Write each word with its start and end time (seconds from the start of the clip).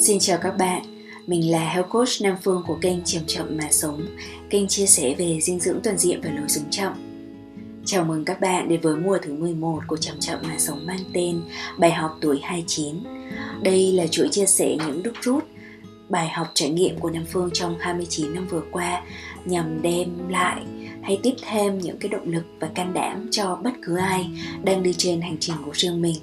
Xin 0.00 0.18
chào 0.18 0.38
các 0.38 0.56
bạn, 0.58 0.82
mình 1.26 1.50
là 1.50 1.68
Health 1.68 1.88
Coach 1.88 2.08
Nam 2.22 2.36
Phương 2.42 2.62
của 2.66 2.78
kênh 2.80 3.04
Chậm 3.04 3.22
Chậm 3.26 3.56
Mà 3.56 3.68
Sống, 3.70 4.06
kênh 4.50 4.68
chia 4.68 4.86
sẻ 4.86 5.14
về 5.18 5.40
dinh 5.40 5.60
dưỡng 5.60 5.80
toàn 5.84 5.98
diện 5.98 6.20
và 6.24 6.30
lối 6.30 6.48
sống 6.48 6.64
chậm. 6.70 6.92
Chào 7.84 8.04
mừng 8.04 8.24
các 8.24 8.40
bạn 8.40 8.68
đến 8.68 8.80
với 8.80 8.96
mùa 8.96 9.18
thứ 9.22 9.34
11 9.34 9.80
của 9.86 9.96
Chậm 9.96 10.16
Chậm 10.20 10.38
Mà 10.42 10.58
Sống 10.58 10.86
mang 10.86 11.00
tên 11.14 11.40
Bài 11.78 11.92
học 11.92 12.18
tuổi 12.20 12.40
29. 12.42 12.94
Đây 13.62 13.92
là 13.92 14.06
chuỗi 14.06 14.28
chia 14.28 14.46
sẻ 14.46 14.76
những 14.86 15.02
đúc 15.02 15.14
rút, 15.22 15.44
bài 16.08 16.28
học 16.28 16.46
trải 16.54 16.70
nghiệm 16.70 16.98
của 16.98 17.10
Nam 17.10 17.24
Phương 17.32 17.50
trong 17.52 17.76
29 17.78 18.34
năm 18.34 18.46
vừa 18.50 18.62
qua 18.70 19.02
nhằm 19.44 19.82
đem 19.82 20.28
lại 20.28 20.62
hay 21.02 21.20
tiếp 21.22 21.34
thêm 21.50 21.78
những 21.78 21.98
cái 21.98 22.08
động 22.08 22.28
lực 22.28 22.44
và 22.60 22.68
can 22.74 22.94
đảm 22.94 23.28
cho 23.30 23.58
bất 23.64 23.72
cứ 23.82 23.96
ai 23.96 24.30
đang 24.64 24.82
đi 24.82 24.92
trên 24.98 25.20
hành 25.20 25.36
trình 25.40 25.56
của 25.64 25.72
riêng 25.74 26.02
mình. 26.02 26.16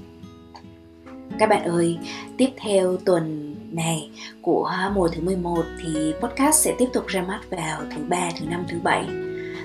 Các 1.40 1.50
bạn 1.50 1.64
ơi, 1.64 1.98
tiếp 2.38 2.50
theo 2.58 2.98
tuần 2.98 3.55
này 3.76 4.10
của 4.42 4.72
mùa 4.94 5.08
thứ 5.08 5.22
11 5.22 5.64
thì 5.84 6.14
podcast 6.22 6.64
sẽ 6.64 6.76
tiếp 6.80 6.88
tục 6.94 7.08
ra 7.08 7.22
mắt 7.22 7.40
vào 7.50 7.82
thứ 7.96 8.02
ba, 8.10 8.32
thứ 8.40 8.46
năm, 8.46 8.66
thứ 8.70 8.78
bảy. 8.84 9.08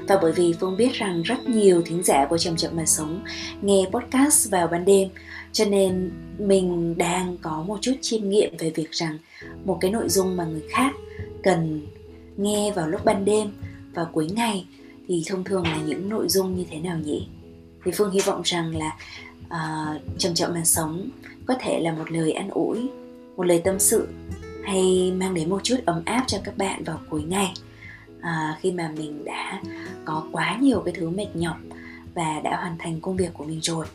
Và 0.09 0.19
bởi 0.23 0.33
vì 0.33 0.55
Phương 0.61 0.77
biết 0.77 0.93
rằng 0.93 1.23
rất 1.23 1.49
nhiều 1.49 1.83
thính 1.83 2.03
giả 2.03 2.27
của 2.31 2.39
Chậm 2.39 2.57
Chậm 2.57 2.77
Mà 2.77 2.87
Sống 2.87 3.25
nghe 3.63 3.85
podcast 3.93 4.51
vào 4.51 4.67
ban 4.67 4.85
đêm 4.85 5.09
cho 5.53 5.65
nên 5.65 6.11
mình 6.39 6.99
đang 6.99 7.37
có 7.43 7.65
một 7.67 7.79
chút 7.81 7.93
chiêm 8.01 8.29
nghiệm 8.29 8.57
về 8.59 8.71
việc 8.75 8.91
rằng 8.91 9.19
một 9.65 9.79
cái 9.81 9.91
nội 9.91 10.09
dung 10.09 10.37
mà 10.37 10.45
người 10.45 10.63
khác 10.71 10.93
cần 11.43 11.87
nghe 12.37 12.73
vào 12.77 12.89
lúc 12.89 13.05
ban 13.05 13.25
đêm 13.25 13.51
và 13.95 14.05
cuối 14.05 14.29
ngày 14.35 14.67
thì 15.09 15.23
thông 15.27 15.45
thường 15.45 15.63
là 15.63 15.79
những 15.87 16.09
nội 16.09 16.29
dung 16.29 16.55
như 16.55 16.65
thế 16.71 16.79
nào 16.79 16.99
nhỉ? 16.99 17.29
Thì 17.85 17.91
Phương 17.95 18.11
hy 18.11 18.21
vọng 18.21 18.43
rằng 18.45 18.77
là 18.77 18.97
uh, 19.45 20.19
Chậm 20.19 20.35
Chậm 20.35 20.55
Mà 20.55 20.65
Sống 20.65 21.09
có 21.47 21.55
thể 21.61 21.81
là 21.81 21.93
một 21.93 22.11
lời 22.13 22.33
an 22.33 22.51
ủi 22.51 22.89
một 23.37 23.43
lời 23.43 23.61
tâm 23.65 23.79
sự 23.79 24.09
hay 24.65 25.13
mang 25.17 25.35
đến 25.35 25.51
một 25.51 25.61
chút 25.63 25.77
ấm 25.85 26.03
áp 26.05 26.25
cho 26.27 26.39
các 26.45 26.59
bạn 26.59 26.85
vào 26.85 26.99
cuối 27.11 27.23
ngày. 27.23 27.53
À, 28.21 28.57
khi 28.61 28.73
mà 28.73 28.93
mình 28.97 29.25
đã 29.25 29.63
có 30.05 30.25
quá 30.33 30.59
nhiều 30.61 30.83
cái 30.85 30.95
thứ 30.97 31.11
mệt 31.11 31.29
nhọc 31.35 31.57
và 32.15 32.41
đã 32.45 32.57
hoàn 32.57 32.79
thành 32.79 33.01
công 33.01 33.17
việc 33.17 33.31
của 33.35 33.45
mình 33.45 33.61
rồi. 33.63 33.87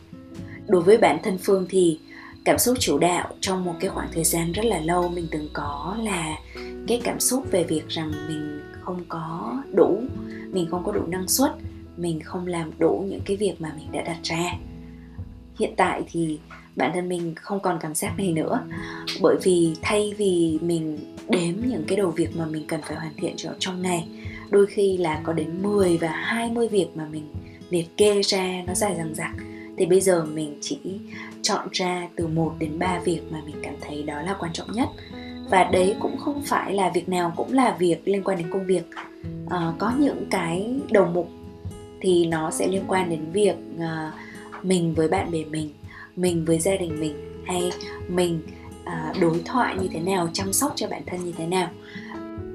Đối 0.67 0.81
với 0.81 0.97
bản 0.97 1.17
thân 1.23 1.37
phương 1.43 1.65
thì 1.69 1.99
cảm 2.45 2.57
xúc 2.57 2.77
chủ 2.79 2.97
đạo 2.97 3.33
trong 3.39 3.65
một 3.65 3.73
cái 3.79 3.89
khoảng 3.89 4.07
thời 4.13 4.23
gian 4.23 4.51
rất 4.51 4.65
là 4.65 4.79
lâu 4.79 5.09
mình 5.09 5.27
từng 5.31 5.49
có 5.53 5.97
là 6.03 6.35
cái 6.87 7.01
cảm 7.03 7.19
xúc 7.19 7.45
về 7.51 7.63
việc 7.63 7.87
rằng 7.87 8.11
mình 8.27 8.61
không 8.81 9.03
có 9.09 9.57
đủ 9.73 10.03
mình 10.51 10.67
không 10.71 10.83
có 10.83 10.91
đủ 10.91 11.01
năng 11.07 11.27
suất 11.27 11.51
mình 11.97 12.19
không 12.21 12.47
làm 12.47 12.71
đủ 12.79 13.05
những 13.09 13.21
cái 13.25 13.37
việc 13.37 13.61
mà 13.61 13.71
mình 13.77 13.91
đã 13.91 14.01
đặt 14.01 14.17
ra. 14.23 14.53
Hiện 15.59 15.73
tại 15.77 16.03
thì 16.11 16.39
bản 16.75 16.91
thân 16.93 17.09
mình 17.09 17.35
không 17.35 17.59
còn 17.59 17.79
cảm 17.81 17.95
giác 17.95 18.13
này 18.17 18.31
nữa. 18.31 18.59
Bởi 19.21 19.35
vì 19.43 19.75
thay 19.81 20.13
vì 20.17 20.59
mình 20.61 20.97
đếm 21.29 21.53
những 21.67 21.83
cái 21.87 21.97
đầu 21.97 22.11
việc 22.11 22.37
mà 22.37 22.45
mình 22.45 22.65
cần 22.67 22.81
phải 22.81 22.95
hoàn 22.95 23.13
thiện 23.17 23.35
trong 23.59 23.81
ngày 23.81 24.07
đôi 24.49 24.65
khi 24.65 24.97
là 24.97 25.21
có 25.23 25.33
đến 25.33 25.61
10 25.63 25.97
và 25.97 26.07
20 26.07 26.67
việc 26.67 26.87
mà 26.95 27.05
mình 27.11 27.27
liệt 27.69 27.97
kê 27.97 28.21
ra 28.21 28.63
nó 28.67 28.73
dài 28.73 28.95
dằng 28.97 29.15
dặc 29.15 29.31
thì 29.77 29.85
bây 29.85 30.01
giờ 30.01 30.25
mình 30.25 30.57
chỉ 30.61 30.79
chọn 31.41 31.67
ra 31.71 32.07
từ 32.15 32.27
1 32.27 32.53
đến 32.59 32.79
3 32.79 32.99
việc 32.99 33.21
mà 33.31 33.41
mình 33.45 33.55
cảm 33.63 33.73
thấy 33.81 34.03
đó 34.03 34.21
là 34.21 34.35
quan 34.39 34.53
trọng 34.53 34.71
nhất. 34.71 34.89
Và 35.49 35.63
đấy 35.63 35.95
cũng 35.99 36.17
không 36.17 36.41
phải 36.45 36.73
là 36.73 36.89
việc 36.89 37.09
nào 37.09 37.33
cũng 37.35 37.53
là 37.53 37.75
việc 37.79 38.07
liên 38.07 38.23
quan 38.23 38.37
đến 38.37 38.49
công 38.51 38.65
việc. 38.65 38.83
À, 39.49 39.73
có 39.77 39.93
những 39.99 40.25
cái 40.29 40.75
đầu 40.91 41.05
mục 41.05 41.29
thì 42.01 42.25
nó 42.25 42.51
sẽ 42.51 42.67
liên 42.67 42.83
quan 42.87 43.09
đến 43.09 43.31
việc 43.31 43.55
à, 43.79 44.11
mình 44.63 44.93
với 44.93 45.07
bạn 45.07 45.31
bè 45.31 45.45
mình 45.45 45.69
mình 46.15 46.45
với 46.45 46.59
gia 46.59 46.75
đình 46.75 46.99
mình 46.99 47.15
hay 47.45 47.71
mình 48.07 48.41
à, 48.83 49.13
đối 49.21 49.41
thoại 49.45 49.75
như 49.81 49.87
thế 49.93 49.99
nào 49.99 50.29
chăm 50.33 50.53
sóc 50.53 50.73
cho 50.75 50.87
bản 50.87 51.01
thân 51.05 51.25
như 51.25 51.33
thế 51.37 51.45
nào. 51.45 51.69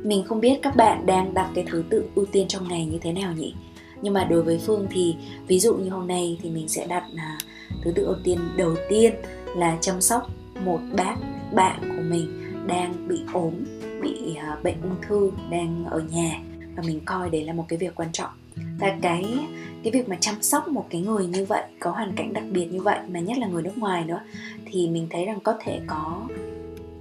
Mình 0.03 0.25
không 0.25 0.41
biết 0.41 0.59
các 0.63 0.77
bạn 0.77 1.07
đang 1.07 1.35
đặt 1.35 1.51
cái 1.55 1.65
thứ 1.71 1.85
tự 1.91 2.05
ưu 2.15 2.27
tiên 2.27 2.49
trong 2.49 2.69
ngày 2.69 2.87
như 2.87 2.99
thế 3.03 3.13
nào 3.13 3.33
nhỉ? 3.33 3.55
Nhưng 4.03 4.15
mà 4.15 4.25
đối 4.25 4.43
với 4.43 4.59
phương 4.59 4.87
thì 4.91 5.17
ví 5.47 5.61
dụ 5.61 5.75
như 5.75 5.91
hôm 5.91 6.07
nay 6.07 6.39
thì 6.43 6.51
mình 6.51 6.69
sẽ 6.69 6.87
đặt 6.87 7.05
là 7.13 7.39
thứ 7.85 7.93
tự 7.93 8.05
ưu 8.05 8.17
tiên 8.25 8.39
đầu 8.57 8.75
tiên 8.89 9.15
là 9.57 9.79
chăm 9.81 10.01
sóc 10.01 10.31
một 10.65 10.81
bác 10.97 11.17
bạn 11.55 11.81
của 11.81 12.03
mình 12.03 12.29
đang 12.67 13.09
bị 13.09 13.21
ốm 13.33 13.55
bị 14.03 14.37
uh, 14.37 14.63
bệnh 14.65 14.83
ung 14.83 14.97
thư 15.09 15.31
đang 15.51 15.85
ở 15.91 16.01
nhà. 16.11 16.41
Và 16.77 16.83
mình 16.87 17.01
coi 17.05 17.31
đấy 17.31 17.45
là 17.45 17.53
một 17.53 17.65
cái 17.69 17.79
việc 17.79 17.95
quan 17.95 18.13
trọng 18.13 18.31
và 18.79 18.99
cái 19.03 19.39
cái 19.83 19.93
việc 19.93 20.09
mà 20.09 20.17
chăm 20.21 20.43
sóc 20.43 20.69
một 20.69 20.87
cái 20.91 21.01
người 21.01 21.27
như 21.27 21.45
vậy, 21.45 21.63
có 21.79 21.91
hoàn 21.91 22.13
cảnh 22.17 22.33
đặc 22.33 22.45
biệt 22.51 22.67
như 22.67 22.83
vậy, 22.83 22.99
mà 23.09 23.21
nhất 23.21 23.39
là 23.39 23.47
người 23.47 23.63
nước 23.63 23.79
ngoài 23.79 24.05
nữa, 24.05 24.21
thì 24.67 24.89
mình 24.89 25.07
thấy 25.11 25.25
rằng 25.25 25.41
có 25.41 25.55
thể 25.61 25.81
có 25.87 26.29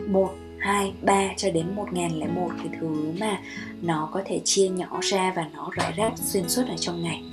một, 0.07 0.35
hai, 0.59 0.93
ba 1.01 1.33
cho 1.37 1.51
đến 1.51 1.65
một 1.75 1.93
ngàn 1.93 2.19
lẻ 2.19 2.27
một 2.27 2.49
cái 2.57 2.67
thứ 2.79 3.13
mà 3.19 3.41
nó 3.81 4.09
có 4.13 4.21
thể 4.25 4.41
chia 4.43 4.69
nhỏ 4.69 4.99
ra 5.01 5.33
và 5.35 5.49
nó 5.53 5.69
rải 5.75 5.93
rác 5.95 6.13
xuyên 6.15 6.49
suốt 6.49 6.63
ở 6.67 6.75
trong 6.77 7.03
ngày. 7.03 7.23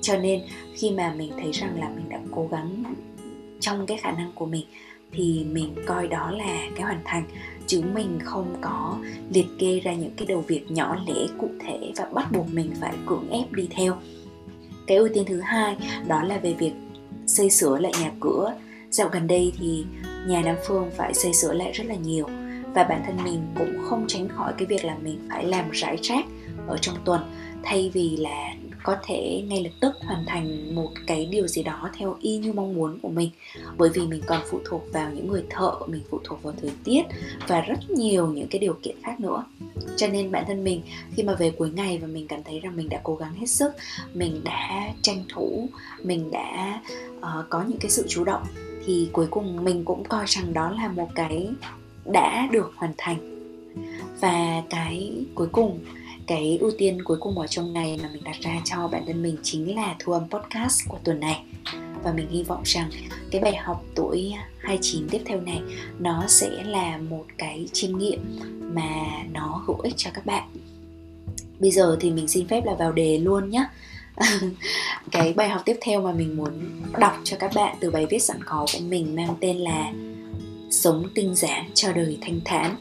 Cho 0.00 0.16
nên 0.16 0.40
khi 0.74 0.90
mà 0.90 1.14
mình 1.16 1.32
thấy 1.42 1.52
rằng 1.52 1.80
là 1.80 1.88
mình 1.88 2.08
đã 2.08 2.20
cố 2.30 2.48
gắng 2.50 2.84
trong 3.60 3.86
cái 3.86 3.96
khả 3.96 4.12
năng 4.12 4.32
của 4.34 4.46
mình 4.46 4.66
thì 5.14 5.46
mình 5.52 5.74
coi 5.86 6.08
đó 6.08 6.30
là 6.30 6.68
cái 6.74 6.82
hoàn 6.82 7.00
thành. 7.04 7.24
Chứ 7.66 7.82
mình 7.94 8.18
không 8.24 8.56
có 8.60 8.98
liệt 9.30 9.46
kê 9.58 9.80
ra 9.80 9.94
những 9.94 10.12
cái 10.16 10.26
đầu 10.26 10.44
việc 10.46 10.70
nhỏ 10.70 10.96
lẻ, 11.06 11.26
cụ 11.38 11.48
thể 11.60 11.92
và 11.96 12.04
bắt 12.12 12.32
buộc 12.32 12.54
mình 12.54 12.72
phải 12.80 12.94
cưỡng 13.06 13.28
ép 13.30 13.52
đi 13.52 13.68
theo. 13.70 13.96
Cái 14.86 14.96
ưu 14.96 15.08
tiên 15.14 15.24
thứ 15.26 15.40
hai 15.40 15.76
đó 16.06 16.22
là 16.22 16.38
về 16.38 16.54
việc 16.58 16.72
xây 17.26 17.50
sửa 17.50 17.78
lại 17.78 17.92
nhà 18.00 18.10
cửa. 18.20 18.54
Dạo 18.90 19.08
gần 19.12 19.26
đây 19.26 19.52
thì 19.58 19.84
nhà 20.28 20.42
nam 20.44 20.56
phương 20.66 20.90
phải 20.96 21.14
xây 21.14 21.34
sửa 21.34 21.52
lại 21.52 21.72
rất 21.72 21.86
là 21.86 21.94
nhiều 21.94 22.26
và 22.74 22.84
bản 22.84 23.02
thân 23.06 23.16
mình 23.24 23.42
cũng 23.58 23.78
không 23.82 24.04
tránh 24.08 24.28
khỏi 24.28 24.52
cái 24.58 24.66
việc 24.66 24.84
là 24.84 24.96
mình 25.02 25.18
phải 25.28 25.44
làm 25.44 25.70
rải 25.70 25.96
rác 26.02 26.24
ở 26.66 26.78
trong 26.78 26.96
tuần, 27.04 27.20
thay 27.62 27.90
vì 27.94 28.16
là 28.16 28.54
có 28.84 28.96
thể 29.02 29.44
ngay 29.48 29.64
lập 29.64 29.70
tức 29.80 29.94
hoàn 30.00 30.24
thành 30.26 30.74
một 30.74 30.90
cái 31.06 31.26
điều 31.26 31.46
gì 31.46 31.62
đó 31.62 31.90
theo 31.98 32.16
y 32.20 32.36
như 32.38 32.52
mong 32.52 32.74
muốn 32.74 32.98
của 33.02 33.08
mình. 33.08 33.30
Bởi 33.78 33.90
vì 33.94 34.06
mình 34.06 34.22
còn 34.26 34.40
phụ 34.50 34.60
thuộc 34.64 34.82
vào 34.92 35.10
những 35.14 35.28
người 35.28 35.44
thợ 35.50 35.72
mình 35.86 36.02
phụ 36.10 36.20
thuộc 36.24 36.42
vào 36.42 36.54
thời 36.62 36.70
tiết 36.84 37.02
và 37.48 37.60
rất 37.60 37.90
nhiều 37.90 38.26
những 38.26 38.48
cái 38.48 38.58
điều 38.58 38.74
kiện 38.82 38.96
khác 39.02 39.20
nữa. 39.20 39.44
Cho 39.96 40.06
nên 40.06 40.32
bản 40.32 40.44
thân 40.46 40.64
mình 40.64 40.82
khi 41.14 41.22
mà 41.22 41.34
về 41.34 41.50
cuối 41.50 41.70
ngày 41.70 41.98
và 41.98 42.06
mình 42.06 42.26
cảm 42.28 42.42
thấy 42.42 42.60
rằng 42.60 42.76
mình 42.76 42.88
đã 42.88 43.00
cố 43.02 43.16
gắng 43.16 43.34
hết 43.34 43.46
sức 43.46 43.72
mình 44.14 44.40
đã 44.44 44.92
tranh 45.02 45.24
thủ 45.28 45.68
mình 46.02 46.30
đã 46.30 46.80
uh, 47.18 47.44
có 47.50 47.64
những 47.68 47.78
cái 47.78 47.90
sự 47.90 48.04
chủ 48.08 48.24
động 48.24 48.42
thì 48.86 49.08
cuối 49.12 49.26
cùng 49.30 49.64
mình 49.64 49.84
cũng 49.84 50.04
coi 50.04 50.24
rằng 50.26 50.52
đó 50.52 50.70
là 50.70 50.88
một 50.88 51.08
cái 51.14 51.48
đã 52.04 52.48
được 52.52 52.72
hoàn 52.76 52.92
thành. 52.98 53.30
Và 54.20 54.62
cái 54.70 55.12
cuối 55.34 55.48
cùng 55.52 55.80
cái 56.26 56.58
ưu 56.60 56.70
tiên 56.78 57.04
cuối 57.04 57.16
cùng 57.20 57.38
ở 57.38 57.46
trong 57.46 57.72
ngày 57.72 57.98
mà 58.02 58.08
mình 58.12 58.24
đặt 58.24 58.36
ra 58.40 58.60
cho 58.64 58.88
bản 58.88 59.02
thân 59.06 59.22
mình 59.22 59.36
chính 59.42 59.76
là 59.76 59.96
thu 59.98 60.12
âm 60.12 60.28
podcast 60.30 60.88
của 60.88 60.98
tuần 61.04 61.20
này. 61.20 61.42
Và 62.02 62.12
mình 62.12 62.28
hy 62.30 62.42
vọng 62.42 62.62
rằng 62.64 62.90
cái 63.30 63.40
bài 63.40 63.56
học 63.56 63.84
tuổi 63.94 64.34
29 64.58 65.08
tiếp 65.08 65.22
theo 65.24 65.40
này, 65.40 65.62
nó 65.98 66.24
sẽ 66.28 66.50
là 66.64 66.98
một 66.98 67.24
cái 67.38 67.68
chiêm 67.72 67.98
nghiệm 67.98 68.38
mà 68.74 69.06
nó 69.32 69.62
hữu 69.66 69.76
ích 69.80 69.94
cho 69.96 70.10
các 70.14 70.26
bạn. 70.26 70.48
Bây 71.58 71.70
giờ 71.70 71.96
thì 72.00 72.10
mình 72.10 72.28
xin 72.28 72.46
phép 72.48 72.64
là 72.64 72.74
vào 72.74 72.92
đề 72.92 73.18
luôn 73.18 73.50
nhé 73.50 73.66
cái 75.10 75.32
bài 75.32 75.48
học 75.48 75.62
tiếp 75.64 75.76
theo 75.80 76.00
mà 76.00 76.12
mình 76.12 76.36
muốn 76.36 76.52
đọc 76.98 77.20
cho 77.24 77.36
các 77.40 77.50
bạn 77.54 77.76
từ 77.80 77.90
bài 77.90 78.06
viết 78.10 78.18
sẵn 78.18 78.44
có 78.44 78.66
của 78.72 78.84
mình 78.88 79.16
mang 79.16 79.34
tên 79.40 79.56
là 79.56 79.92
sống 80.70 81.08
tinh 81.14 81.34
giản 81.34 81.70
cho 81.74 81.92
đời 81.92 82.18
thanh 82.20 82.40
thản. 82.44 82.76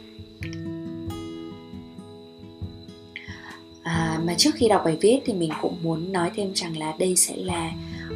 Mà 4.25 4.34
trước 4.38 4.51
khi 4.56 4.67
đọc 4.67 4.81
bài 4.85 4.97
viết 5.01 5.19
thì 5.25 5.34
mình 5.34 5.51
cũng 5.61 5.75
muốn 5.84 6.11
nói 6.11 6.31
thêm 6.35 6.53
rằng 6.56 6.78
là 6.78 6.95
đây 7.00 7.16
sẽ 7.16 7.35
là 7.35 7.72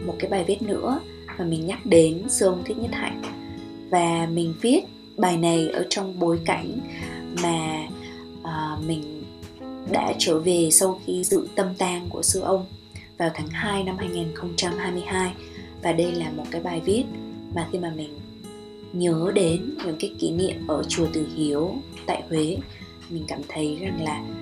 một 0.06 0.16
cái 0.20 0.30
bài 0.30 0.44
viết 0.48 0.62
nữa 0.62 1.00
mà 1.38 1.46
mình 1.46 1.66
nhắc 1.66 1.86
đến 1.86 2.24
sư 2.30 2.46
ông 2.46 2.64
thích 2.66 2.78
nhất 2.78 2.92
hạnh. 2.94 3.22
Và 3.90 4.28
mình 4.32 4.54
viết 4.62 4.82
bài 5.18 5.38
này 5.38 5.70
ở 5.70 5.86
trong 5.90 6.20
bối 6.20 6.40
cảnh 6.46 6.80
mà 7.44 7.88
uh, 8.42 8.86
mình 8.88 9.24
đã 9.92 10.14
trở 10.18 10.40
về 10.40 10.70
sau 10.72 11.00
khi 11.06 11.24
dự 11.24 11.48
tâm 11.56 11.68
tang 11.78 12.06
của 12.10 12.22
sư 12.22 12.42
ông 12.42 12.66
vào 13.18 13.30
tháng 13.34 13.48
2 13.48 13.84
năm 13.84 13.98
2022 13.98 15.34
và 15.84 15.92
đây 15.92 16.12
là 16.12 16.32
một 16.32 16.44
cái 16.52 16.62
bài 16.62 16.82
viết 16.86 17.04
mà 17.56 17.68
khi 17.72 17.80
mà 17.80 17.94
mình 17.96 18.20
nhớ 18.94 19.32
đến 19.36 19.74
những 19.86 19.96
cái 20.00 20.12
kỷ 20.20 20.32
niệm 20.32 20.68
ở 20.68 20.84
chùa 20.88 21.08
Từ 21.14 21.28
Hiếu 21.36 21.76
tại 22.06 22.24
Huế 22.30 22.58
mình 23.10 23.24
cảm 23.28 23.42
thấy 23.48 23.78
rằng 23.82 24.04
là 24.04 24.22
uh, 24.22 24.37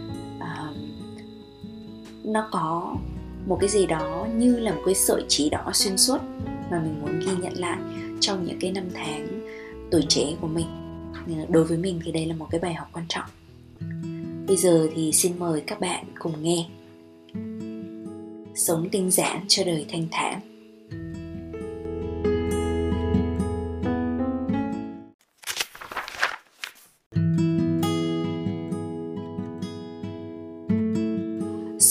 nó 2.35 2.47
có 2.51 2.95
một 3.47 3.57
cái 3.59 3.69
gì 3.69 3.85
đó 3.85 4.27
như 4.35 4.59
là 4.59 4.73
một 4.73 4.81
cái 4.85 4.95
sợi 4.95 5.23
chỉ 5.27 5.49
đỏ 5.49 5.71
xuyên 5.73 5.97
suốt 5.97 6.17
mà 6.71 6.79
mình 6.79 7.01
muốn 7.01 7.19
ghi 7.19 7.31
nhận 7.41 7.53
lại 7.53 7.77
trong 8.19 8.45
những 8.45 8.57
cái 8.59 8.71
năm 8.71 8.83
tháng 8.93 9.27
tuổi 9.91 10.05
trẻ 10.09 10.33
của 10.41 10.47
mình. 10.47 10.65
Đối 11.49 11.63
với 11.63 11.77
mình 11.77 11.99
thì 12.05 12.11
đây 12.11 12.25
là 12.25 12.35
một 12.35 12.47
cái 12.51 12.59
bài 12.59 12.73
học 12.73 12.87
quan 12.93 13.05
trọng. 13.09 13.29
Bây 14.47 14.57
giờ 14.57 14.87
thì 14.95 15.11
xin 15.11 15.39
mời 15.39 15.61
các 15.67 15.79
bạn 15.79 16.05
cùng 16.19 16.43
nghe. 16.43 16.65
Sống 18.55 18.89
tinh 18.91 19.11
giản 19.11 19.45
cho 19.47 19.63
đời 19.63 19.85
thanh 19.89 20.07
thản. 20.11 20.39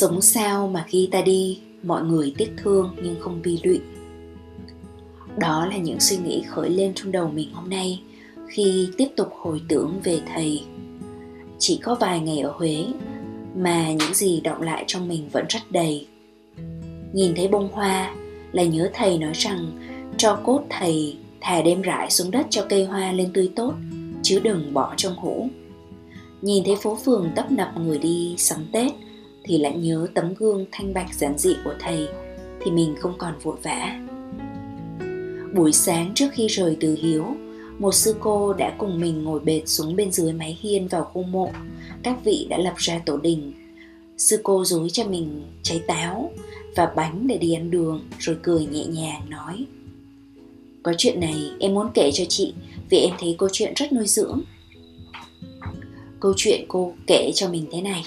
Sống 0.05 0.23
sao 0.23 0.69
mà 0.69 0.85
khi 0.89 1.09
ta 1.13 1.23
đi, 1.23 1.59
mọi 1.83 2.03
người 2.03 2.35
tiếc 2.39 2.53
thương 2.57 2.97
nhưng 3.03 3.17
không 3.21 3.43
bi 3.43 3.59
lụy. 3.63 3.81
Đó 5.39 5.67
là 5.67 5.77
những 5.77 6.01
suy 6.01 6.17
nghĩ 6.17 6.43
khởi 6.49 6.71
lên 6.71 6.93
trong 6.95 7.13
đầu 7.13 7.31
mình 7.35 7.53
hôm 7.53 7.71
nay 7.71 8.03
khi 8.49 8.89
tiếp 8.97 9.09
tục 9.17 9.29
hồi 9.39 9.61
tưởng 9.69 10.01
về 10.05 10.21
thầy. 10.35 10.63
Chỉ 11.59 11.81
có 11.83 11.95
vài 12.01 12.21
ngày 12.21 12.39
ở 12.39 12.53
huế 12.57 12.85
mà 13.57 13.93
những 13.93 14.15
gì 14.15 14.41
động 14.41 14.63
lại 14.63 14.85
trong 14.87 15.09
mình 15.09 15.29
vẫn 15.33 15.45
rất 15.49 15.61
đầy. 15.71 16.07
Nhìn 17.13 17.35
thấy 17.37 17.49
bông 17.49 17.69
hoa 17.73 18.15
là 18.53 18.63
nhớ 18.63 18.91
thầy 18.95 19.19
nói 19.19 19.33
rằng, 19.35 19.71
cho 20.17 20.41
cốt 20.45 20.65
thầy 20.71 21.17
thà 21.41 21.63
đem 21.63 21.83
rải 21.83 22.11
xuống 22.11 22.31
đất 22.31 22.47
cho 22.51 22.67
cây 22.69 22.85
hoa 22.85 23.13
lên 23.13 23.31
tươi 23.33 23.51
tốt, 23.57 23.75
chứ 24.23 24.41
đừng 24.45 24.75
bỏ 24.75 24.95
trong 24.97 25.17
hũ. 25.17 25.49
Nhìn 26.43 26.65
thấy 26.65 26.77
phố 26.77 26.99
phường 27.05 27.31
tấp 27.37 27.53
nập 27.53 27.73
người 27.81 27.99
đi 27.99 28.35
sắm 28.39 28.67
tết 28.73 28.93
thì 29.45 29.59
lại 29.59 29.77
nhớ 29.77 30.07
tấm 30.15 30.35
gương 30.35 30.67
thanh 30.73 30.95
bạch 30.95 31.15
giản 31.15 31.39
dị 31.39 31.57
của 31.65 31.75
thầy, 31.81 32.09
thì 32.61 32.71
mình 32.71 32.95
không 33.01 33.15
còn 33.19 33.39
vội 33.43 33.57
vã. 33.63 34.01
Buổi 35.55 35.73
sáng 35.73 36.13
trước 36.15 36.29
khi 36.33 36.47
rời 36.47 36.77
từ 36.81 36.97
hiếu, 37.03 37.25
một 37.79 37.95
sư 37.95 38.17
cô 38.21 38.53
đã 38.53 38.75
cùng 38.79 39.01
mình 39.01 39.25
ngồi 39.25 39.41
bệt 39.41 39.63
xuống 39.67 39.97
bên 39.97 40.13
dưới 40.13 40.33
mái 40.33 40.59
hiên 40.61 40.89
vào 40.89 41.05
khu 41.05 41.23
mộ. 41.23 41.51
Các 42.03 42.25
vị 42.25 42.47
đã 42.51 42.59
lập 42.59 42.75
ra 42.77 43.01
tổ 43.07 43.17
đình. 43.17 43.53
Sư 44.19 44.41
cô 44.43 44.65
dối 44.65 44.91
cho 44.91 45.05
mình 45.05 45.43
trái 45.63 45.81
táo 45.87 46.31
và 46.77 46.93
bánh 46.97 47.27
để 47.27 47.39
đi 47.39 47.55
ăn 47.55 47.71
đường, 47.71 48.01
rồi 48.19 48.37
cười 48.43 48.67
nhẹ 48.67 48.85
nhàng 48.87 49.31
nói, 49.31 49.67
có 50.85 50.93
chuyện 50.99 51.21
này 51.21 51.51
em 51.61 51.75
muốn 51.75 51.91
kể 51.95 52.11
cho 52.15 52.25
chị, 52.29 52.55
vì 52.91 52.99
em 52.99 53.15
thấy 53.19 53.35
câu 53.39 53.49
chuyện 53.53 53.73
rất 53.77 53.93
nuôi 53.93 54.07
dưỡng. 54.07 54.41
Câu 56.21 56.33
chuyện 56.37 56.65
cô 56.69 56.93
kể 57.07 57.31
cho 57.35 57.49
mình 57.49 57.67
thế 57.73 57.81
này 57.81 58.05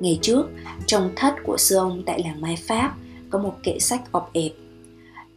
ngày 0.00 0.18
trước, 0.22 0.46
trong 0.86 1.10
thất 1.16 1.34
của 1.44 1.56
sư 1.58 1.76
ông 1.76 2.02
tại 2.06 2.22
làng 2.22 2.40
mai 2.40 2.56
pháp, 2.56 2.96
có 3.30 3.38
một 3.38 3.54
kệ 3.62 3.78
sách 3.78 4.12
ọp 4.12 4.30
ẹp. 4.32 4.52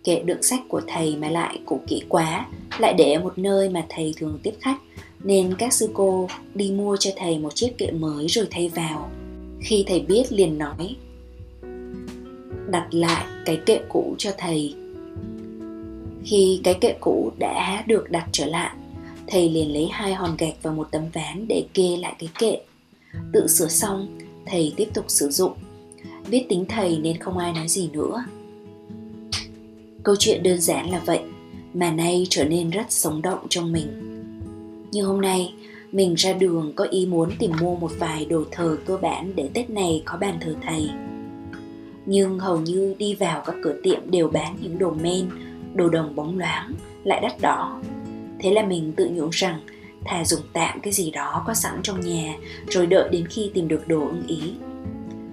Kệ 0.04 0.22
đựng 0.26 0.44
sách 0.44 0.60
của 0.68 0.82
thầy 0.88 1.16
mà 1.16 1.30
lại 1.30 1.60
cũ 1.66 1.82
kỹ 1.88 2.04
quá, 2.10 2.48
lại 2.80 2.94
để 2.98 3.14
ở 3.14 3.24
một 3.24 3.38
nơi 3.38 3.70
mà 3.70 3.86
thầy 3.90 4.14
thường 4.18 4.40
tiếp 4.44 4.54
khách, 4.62 4.78
nên 5.24 5.56
các 5.56 5.74
sư 5.74 5.90
cô 5.94 6.30
đi 6.54 6.72
mua 6.72 6.98
cho 6.98 7.12
thầy 7.18 7.40
một 7.40 7.56
chiếc 7.56 7.78
kệ 7.78 7.92
mới 7.92 8.28
rồi 8.28 8.48
thay 8.52 8.70
vào. 8.70 9.10
Khi 9.62 9.84
thầy 9.88 10.00
biết 10.00 10.32
liền 10.32 10.58
nói, 10.58 10.96
đặt 12.70 12.88
lại 12.92 13.26
cái 13.46 13.60
kệ 13.66 13.80
cũ 13.90 14.16
cho 14.18 14.32
thầy. 14.38 14.76
Khi 16.24 16.62
cái 16.64 16.74
kệ 16.74 16.96
cũ 17.00 17.32
đã 17.38 17.84
được 17.88 18.12
đặt 18.12 18.28
trở 18.32 18.46
lại, 18.46 18.76
thầy 19.28 19.50
liền 19.50 19.74
lấy 19.74 19.88
hai 19.92 20.14
hòn 20.14 20.38
gạch 20.38 20.56
và 20.62 20.72
một 20.72 20.88
tấm 20.92 21.04
ván 21.14 21.46
để 21.48 21.64
kê 21.74 21.98
lại 21.98 22.16
cái 22.20 22.30
kệ. 22.40 22.58
Tự 23.34 23.48
sửa 23.48 23.68
xong 23.68 24.20
thầy 24.50 24.74
tiếp 24.78 24.88
tục 24.94 25.06
sử 25.08 25.30
dụng. 25.30 25.54
Biết 26.30 26.46
tính 26.50 26.66
thầy 26.70 26.98
nên 26.98 27.18
không 27.18 27.38
ai 27.38 27.54
nói 27.54 27.68
gì 27.68 27.90
nữa. 27.94 28.24
Câu 30.04 30.16
chuyện 30.20 30.44
đơn 30.44 30.62
giản 30.62 30.92
là 30.92 31.02
vậy, 31.06 31.20
mà 31.74 31.92
nay 31.92 32.28
trở 32.30 32.46
nên 32.46 32.70
rất 32.70 32.86
sống 32.90 33.22
động 33.22 33.40
trong 33.50 33.72
mình. 33.72 33.88
Như 34.92 35.04
hôm 35.04 35.22
nay, 35.22 35.54
mình 35.92 36.14
ra 36.14 36.34
đường 36.34 36.74
có 36.76 36.84
ý 36.84 37.06
muốn 37.06 37.30
tìm 37.40 37.52
mua 37.62 37.76
một 37.76 37.92
vài 38.00 38.26
đồ 38.26 38.44
thờ 38.52 38.78
cơ 38.86 38.98
bản 38.98 39.32
để 39.36 39.50
tết 39.54 39.70
này 39.70 40.02
có 40.06 40.18
bàn 40.18 40.38
thờ 40.42 40.56
thầy. 40.62 40.90
Nhưng 42.06 42.40
hầu 42.40 42.60
như 42.60 42.96
đi 42.98 43.16
vào 43.16 43.44
các 43.46 43.56
cửa 43.64 43.76
tiệm 43.84 44.12
đều 44.12 44.30
bán 44.30 44.58
những 44.62 44.78
đồ 44.78 44.92
men, 45.04 45.30
đồ 45.74 45.90
đồng 45.90 46.16
bóng 46.16 46.40
loáng, 46.40 46.74
lại 47.04 47.20
đắt 47.22 47.42
đỏ. 47.42 47.82
Thế 48.40 48.52
là 48.52 48.66
mình 48.66 48.94
tự 48.96 49.10
nhủ 49.10 49.30
rằng 49.32 49.60
thà 50.06 50.26
dùng 50.26 50.42
tạm 50.54 50.80
cái 50.80 50.94
gì 50.94 51.12
đó 51.12 51.44
có 51.48 51.54
sẵn 51.54 51.80
trong 51.84 52.00
nhà, 52.00 52.36
rồi 52.70 52.86
đợi 52.86 53.10
đến 53.12 53.28
khi 53.28 53.52
tìm 53.54 53.68
được 53.68 53.88
đồ 53.88 54.00
ưng 54.00 54.28
ý. 54.28 54.54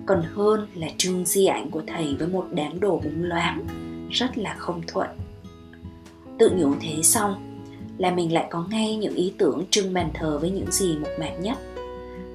Còn 0.07 0.23
hơn 0.35 0.67
là 0.75 0.87
trưng 0.97 1.25
di 1.25 1.47
ảnh 1.47 1.71
của 1.71 1.83
thầy 1.87 2.17
với 2.19 2.29
một 2.29 2.47
đám 2.51 2.81
đồ 2.81 3.01
búng 3.05 3.25
loáng, 3.25 3.67
rất 4.11 4.39
là 4.39 4.55
không 4.59 4.83
thuận. 4.87 5.09
Tự 6.39 6.51
nhủ 6.57 6.75
thế 6.81 7.03
xong, 7.03 7.63
là 7.99 8.11
mình 8.11 8.33
lại 8.33 8.47
có 8.51 8.67
ngay 8.71 8.97
những 8.97 9.15
ý 9.15 9.33
tưởng 9.39 9.65
trưng 9.71 9.95
bàn 9.95 10.11
thờ 10.15 10.39
với 10.39 10.51
những 10.51 10.73
gì 10.73 10.97
mộc 10.97 11.11
mạc 11.21 11.33
nhất. 11.41 11.59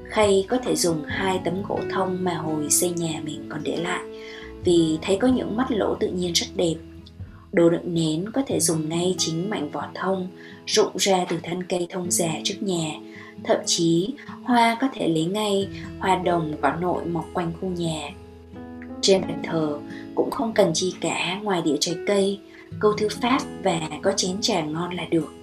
Khay 0.04 0.46
có 0.50 0.58
thể 0.58 0.76
dùng 0.76 1.04
hai 1.08 1.40
tấm 1.44 1.64
gỗ 1.68 1.80
thông 1.92 2.24
mà 2.24 2.34
hồi 2.34 2.70
xây 2.70 2.90
nhà 2.90 3.22
mình 3.24 3.46
còn 3.50 3.64
để 3.64 3.78
lại, 3.78 4.02
vì 4.64 4.98
thấy 5.02 5.18
có 5.18 5.28
những 5.28 5.58
mắt 5.58 5.72
lỗ 5.72 5.96
tự 5.96 6.08
nhiên 6.08 6.34
rất 6.34 6.48
đẹp 6.56 6.76
đồ 7.54 7.70
đựng 7.70 7.94
nến 7.94 8.32
có 8.32 8.42
thể 8.48 8.60
dùng 8.60 8.90
ngay 8.90 9.16
chính 9.18 9.50
mảnh 9.50 9.70
vỏ 9.70 9.88
thông, 9.94 10.28
rụng 10.66 10.92
ra 10.98 11.26
từ 11.30 11.38
thân 11.44 11.64
cây 11.64 11.88
thông 11.90 12.12
già 12.12 12.32
trước 12.44 12.56
nhà. 12.60 12.92
Thậm 13.44 13.58
chí, 13.66 14.14
hoa 14.44 14.78
có 14.82 14.88
thể 14.94 15.08
lấy 15.08 15.26
ngay, 15.26 15.68
hoa 16.00 16.16
đồng 16.16 16.54
có 16.62 16.74
nội 16.82 17.06
mọc 17.06 17.26
quanh 17.34 17.52
khu 17.62 17.70
nhà. 17.70 18.10
Trên 19.02 19.22
bàn 19.22 19.42
thờ 19.44 19.80
cũng 20.16 20.32
không 20.32 20.54
cần 20.54 20.72
chi 20.74 20.94
cả 21.02 21.40
ngoài 21.44 21.62
đĩa 21.66 21.78
trái 21.80 21.96
cây, 22.08 22.40
câu 22.80 22.94
thư 22.94 23.08
pháp 23.22 23.42
và 23.64 23.90
có 24.02 24.12
chén 24.12 24.42
trà 24.42 24.62
ngon 24.62 24.94
là 24.94 25.06
được. 25.06 25.34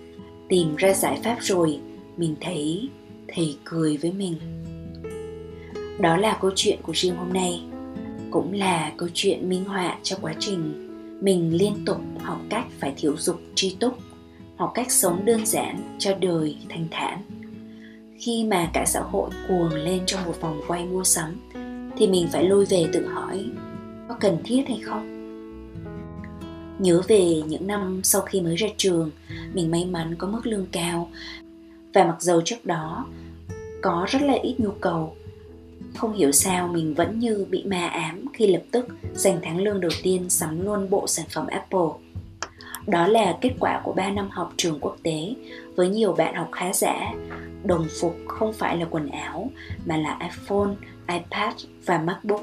Tìm 0.49 0.77
ra 0.77 0.93
giải 0.93 1.21
pháp 1.25 1.37
rồi, 1.41 1.79
mình 2.17 2.35
thấy, 2.41 2.89
thầy 3.29 3.57
cười 3.65 3.97
với 3.97 4.13
mình. 4.13 4.35
Đó 6.01 6.17
là 6.17 6.39
câu 6.41 6.51
chuyện 6.57 6.79
của 6.83 6.93
riêng 6.97 7.17
hôm 7.17 7.33
nay, 7.33 7.63
cũng 8.31 8.53
là 8.53 8.93
câu 8.97 9.09
chuyện 9.15 9.49
minh 9.49 9.65
họa 9.65 9.99
cho 10.03 10.17
quá 10.21 10.35
trình 10.39 10.88
mình 11.21 11.57
liên 11.57 11.85
tục 11.87 12.01
học 12.21 12.39
cách 12.51 12.67
phải 12.81 12.95
thiếu 12.97 13.15
dục 13.19 13.41
tri 13.55 13.77
túc, 13.81 13.99
học 14.57 14.73
cách 14.75 14.91
sống 14.93 15.25
đơn 15.25 15.47
giản 15.47 15.97
cho 15.99 16.15
đời 16.21 16.57
thanh 16.69 16.87
thản. 16.91 17.23
Khi 18.19 18.45
mà 18.45 18.71
cả 18.73 18.85
xã 18.87 19.01
hội 19.01 19.31
cuồng 19.49 19.75
lên 19.75 20.03
trong 20.07 20.25
một 20.25 20.41
vòng 20.41 20.61
quay 20.69 20.85
mua 20.85 21.05
sắm, 21.05 21.51
thì 21.97 22.07
mình 22.07 22.29
phải 22.33 22.45
lôi 22.45 22.65
về 22.65 22.87
tự 22.93 23.07
hỏi, 23.07 23.45
có 24.09 24.17
cần 24.21 24.39
thiết 24.45 24.65
hay 24.69 24.81
không? 24.85 25.15
Nhớ 26.79 27.03
về 27.09 27.43
những 27.49 27.67
năm 27.67 28.01
sau 28.05 28.23
khi 28.23 28.41
mới 28.41 28.57
ra 28.57 28.69
trường, 28.77 29.11
mình 29.53 29.71
may 29.71 29.85
mắn 29.85 30.15
có 30.19 30.29
mức 30.29 30.47
lương 30.47 30.67
cao. 30.73 31.11
Và 31.95 32.05
mặc 32.05 32.23
dầu 32.23 32.43
trước 32.45 32.65
đó 32.65 33.07
có 33.83 34.07
rất 34.09 34.23
là 34.23 34.35
ít 34.43 34.55
nhu 34.59 34.71
cầu 34.71 35.17
không 35.97 36.13
hiểu 36.13 36.33
sao 36.33 36.69
mình 36.69 36.95
vẫn 36.95 37.19
như 37.19 37.47
bị 37.51 37.65
ma 37.65 37.87
ám 37.87 38.25
khi 38.35 38.47
lập 38.47 38.63
tức 38.71 38.87
dành 39.15 39.39
tháng 39.43 39.59
lương 39.59 39.81
đầu 39.81 39.91
tiên 40.03 40.31
sắm 40.31 40.65
luôn 40.65 40.91
bộ 40.91 41.07
sản 41.07 41.27
phẩm 41.31 41.47
Apple. 41.47 41.89
Đó 42.87 43.07
là 43.07 43.39
kết 43.41 43.53
quả 43.61 43.81
của 43.85 43.93
3 43.93 44.11
năm 44.11 44.29
học 44.31 44.53
trường 44.57 44.79
quốc 44.81 44.97
tế 45.03 45.35
với 45.77 45.89
nhiều 45.89 46.13
bạn 46.13 46.35
học 46.35 46.49
khá 46.53 46.73
giả. 46.73 47.15
Đồng 47.65 47.87
phục 48.01 48.17
không 48.29 48.53
phải 48.53 48.77
là 48.77 48.87
quần 48.91 49.09
áo 49.09 49.51
mà 49.87 49.97
là 49.97 50.19
iPhone, 50.21 50.75
iPad 51.09 51.55
và 51.87 51.99
MacBook. 51.99 52.43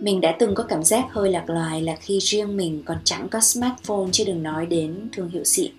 Mình 0.00 0.20
đã 0.20 0.36
từng 0.38 0.54
có 0.54 0.64
cảm 0.64 0.82
giác 0.82 1.04
hơi 1.10 1.30
lạc 1.30 1.50
loài 1.50 1.82
là 1.82 1.96
khi 2.00 2.18
riêng 2.18 2.56
mình 2.56 2.82
còn 2.86 2.96
chẳng 3.04 3.28
có 3.28 3.40
smartphone 3.40 4.08
chứ 4.12 4.24
đừng 4.26 4.42
nói 4.42 4.66
đến 4.66 5.08
thương 5.12 5.28
hiệu 5.28 5.44
xịn. 5.44 5.72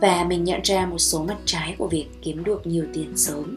Và 0.00 0.24
mình 0.24 0.44
nhận 0.44 0.60
ra 0.64 0.86
một 0.86 0.98
số 0.98 1.24
mặt 1.24 1.36
trái 1.44 1.74
của 1.78 1.88
việc 1.88 2.06
kiếm 2.22 2.44
được 2.44 2.66
nhiều 2.66 2.84
tiền 2.92 3.16
sớm 3.16 3.56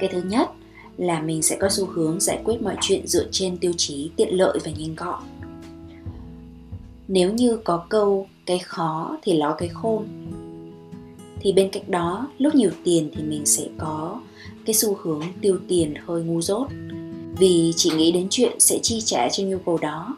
cái 0.00 0.08
thứ 0.12 0.22
nhất 0.22 0.50
là 0.96 1.22
mình 1.22 1.42
sẽ 1.42 1.56
có 1.60 1.68
xu 1.70 1.86
hướng 1.86 2.20
giải 2.20 2.40
quyết 2.44 2.62
mọi 2.62 2.76
chuyện 2.80 3.06
dựa 3.06 3.26
trên 3.30 3.56
tiêu 3.56 3.72
chí 3.76 4.10
tiện 4.16 4.36
lợi 4.36 4.58
và 4.64 4.70
nhanh 4.78 4.94
gọn. 4.94 5.22
Nếu 7.08 7.32
như 7.32 7.56
có 7.56 7.84
câu 7.88 8.26
cái 8.46 8.58
khó 8.58 9.18
thì 9.22 9.32
ló 9.32 9.54
cái 9.58 9.68
khôn 9.68 10.06
thì 11.40 11.52
bên 11.52 11.70
cạnh 11.70 11.90
đó, 11.90 12.28
lúc 12.38 12.54
nhiều 12.54 12.70
tiền 12.84 13.10
thì 13.14 13.22
mình 13.22 13.46
sẽ 13.46 13.68
có 13.78 14.20
cái 14.66 14.74
xu 14.74 14.96
hướng 15.02 15.22
tiêu 15.40 15.58
tiền 15.68 15.94
hơi 16.06 16.22
ngu 16.22 16.42
dốt. 16.42 16.68
Vì 17.38 17.72
chỉ 17.76 17.90
nghĩ 17.90 18.12
đến 18.12 18.26
chuyện 18.30 18.60
sẽ 18.60 18.78
chi 18.82 19.00
trả 19.00 19.28
cho 19.28 19.44
nhu 19.44 19.58
cầu 19.66 19.78
đó, 19.78 20.16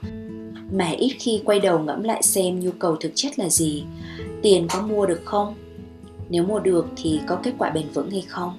mà 0.73 0.90
ít 0.90 1.16
khi 1.18 1.42
quay 1.44 1.61
đầu 1.61 1.78
ngẫm 1.78 2.02
lại 2.02 2.23
xem 2.23 2.61
nhu 2.61 2.70
cầu 2.78 2.97
thực 2.97 3.12
chất 3.14 3.38
là 3.38 3.49
gì, 3.49 3.85
tiền 4.42 4.66
có 4.70 4.82
mua 4.82 5.06
được 5.06 5.20
không, 5.25 5.54
nếu 6.30 6.42
mua 6.42 6.58
được 6.58 6.87
thì 6.97 7.20
có 7.26 7.38
kết 7.42 7.52
quả 7.58 7.70
bền 7.70 7.87
vững 7.94 8.11
hay 8.11 8.25
không 8.28 8.52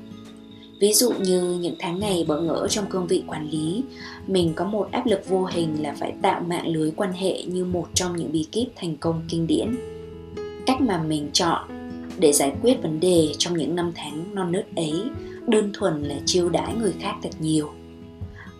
ví 0.80 0.94
dụ 0.94 1.12
như 1.12 1.60
những 1.62 1.76
tháng 1.80 2.00
ngày 2.00 2.26
bỡ 2.28 2.42
ngỡ 2.42 2.68
trong 2.70 2.86
cương 2.90 3.08
vị 3.08 3.24
quản 3.28 3.50
lý, 3.50 3.84
mình 4.28 4.54
có 4.56 4.66
một 4.66 4.88
áp 4.92 5.06
lực 5.06 5.30
vô 5.30 5.46
hình 5.46 5.84
là 5.84 5.96
phải 6.00 6.14
tạo 6.22 6.42
mạng 6.48 6.68
lưới 6.68 6.92
quan 6.92 7.14
hệ 7.14 7.44
như 7.44 7.66
một 7.66 7.88
trong 7.94 8.16
những 8.16 8.32
bí 8.32 8.48
kíp 8.52 8.68
thành 8.76 8.98
công 8.98 9.22
kinh 9.30 9.48
điển. 9.48 9.76
Cách 10.66 10.82
mà 10.82 11.04
mình 11.04 11.30
chọn 11.34 11.68
để 12.20 12.34
giải 12.34 12.54
quyết 12.62 12.82
vấn 12.82 13.00
đề 13.00 13.34
trong 13.38 13.58
những 13.58 13.76
năm 13.76 13.92
tháng 13.96 14.36
non 14.36 14.52
nớt 14.52 14.76
ấy 14.76 14.94
đơn 15.48 15.72
thuần 15.74 16.04
là 16.04 16.16
chiêu 16.26 16.50
đãi 16.50 16.74
người 16.82 16.94
khác 17.00 17.16
thật 17.24 17.30
nhiều. 17.40 17.70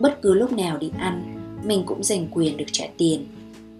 Bất 0.00 0.22
cứ 0.22 0.34
lúc 0.34 0.52
nào 0.52 0.78
đi 0.78 0.90
ăn, 0.98 1.36
mình 1.64 1.82
cũng 1.86 2.02
giành 2.02 2.26
quyền 2.30 2.56
được 2.56 2.64
trả 2.72 2.84
tiền. 2.96 3.26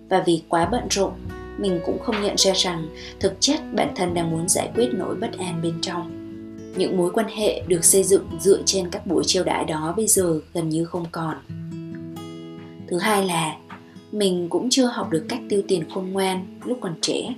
Và 0.09 0.23
vì 0.27 0.43
quá 0.49 0.69
bận 0.73 0.83
rộn, 0.91 1.13
mình 1.59 1.81
cũng 1.87 1.99
không 1.99 2.23
nhận 2.23 2.37
ra 2.37 2.53
rằng 2.53 2.89
thực 3.21 3.33
chất 3.41 3.61
bản 3.75 3.93
thân 3.97 4.15
đang 4.15 4.31
muốn 4.31 4.49
giải 4.49 4.71
quyết 4.75 4.89
nỗi 4.93 5.17
bất 5.17 5.39
an 5.39 5.61
bên 5.63 5.75
trong 5.81 6.20
những 6.77 6.97
mối 6.97 7.11
quan 7.15 7.27
hệ 7.29 7.63
được 7.69 7.85
xây 7.85 8.03
dựng 8.03 8.25
dựa 8.41 8.63
trên 8.65 8.91
các 8.91 9.07
buổi 9.07 9.25
chiêu 9.27 9.45
đãi 9.45 9.65
đó 9.65 9.95
bây 9.97 10.07
giờ 10.07 10.41
gần 10.55 10.69
như 10.69 10.85
không 10.85 11.05
còn. 11.13 11.37
Thứ 12.89 12.99
hai 12.99 13.27
là, 13.27 13.57
mình 14.13 14.49
cũng 14.49 14.71
chưa 14.71 14.85
học 14.85 15.11
được 15.11 15.27
cách 15.29 15.41
tiêu 15.49 15.63
tiền 15.69 15.85
khôn 15.95 16.13
ngoan 16.13 16.59
lúc 16.65 16.79
còn 16.81 16.95
trẻ. 17.01 17.35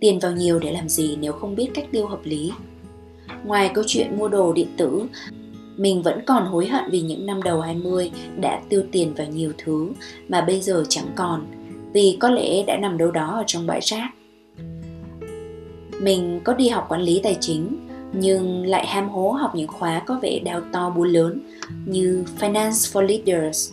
Tiền 0.00 0.18
vào 0.18 0.32
nhiều 0.32 0.58
để 0.58 0.72
làm 0.72 0.88
gì 0.88 1.16
nếu 1.20 1.32
không 1.32 1.54
biết 1.54 1.70
cách 1.74 1.88
tiêu 1.92 2.06
hợp 2.06 2.20
lý? 2.24 2.52
Ngoài 3.44 3.70
câu 3.74 3.84
chuyện 3.86 4.18
mua 4.18 4.28
đồ 4.28 4.52
điện 4.52 4.68
tử, 4.76 5.06
mình 5.76 6.02
vẫn 6.02 6.20
còn 6.26 6.46
hối 6.46 6.66
hận 6.66 6.90
vì 6.90 7.00
những 7.00 7.26
năm 7.26 7.42
đầu 7.42 7.60
20 7.60 8.10
đã 8.40 8.62
tiêu 8.68 8.82
tiền 8.92 9.14
vào 9.14 9.26
nhiều 9.26 9.52
thứ 9.58 9.92
mà 10.28 10.40
bây 10.40 10.60
giờ 10.60 10.84
chẳng 10.88 11.08
còn, 11.16 11.46
vì 11.92 12.16
có 12.20 12.30
lẽ 12.30 12.62
đã 12.66 12.76
nằm 12.76 12.98
đâu 12.98 13.10
đó 13.10 13.34
ở 13.36 13.44
trong 13.46 13.66
bãi 13.66 13.80
rác. 13.82 14.10
Mình 16.00 16.40
có 16.44 16.54
đi 16.54 16.68
học 16.68 16.86
quản 16.88 17.02
lý 17.02 17.20
tài 17.22 17.36
chính 17.40 17.85
nhưng 18.12 18.66
lại 18.66 18.86
ham 18.86 19.08
hố 19.08 19.30
học 19.30 19.54
những 19.54 19.68
khóa 19.68 20.02
có 20.06 20.18
vẻ 20.22 20.38
đào 20.38 20.60
to 20.72 20.90
búa 20.90 21.04
lớn 21.04 21.40
như 21.86 22.24
Finance 22.40 22.70
for 22.70 23.02
Leaders, 23.02 23.72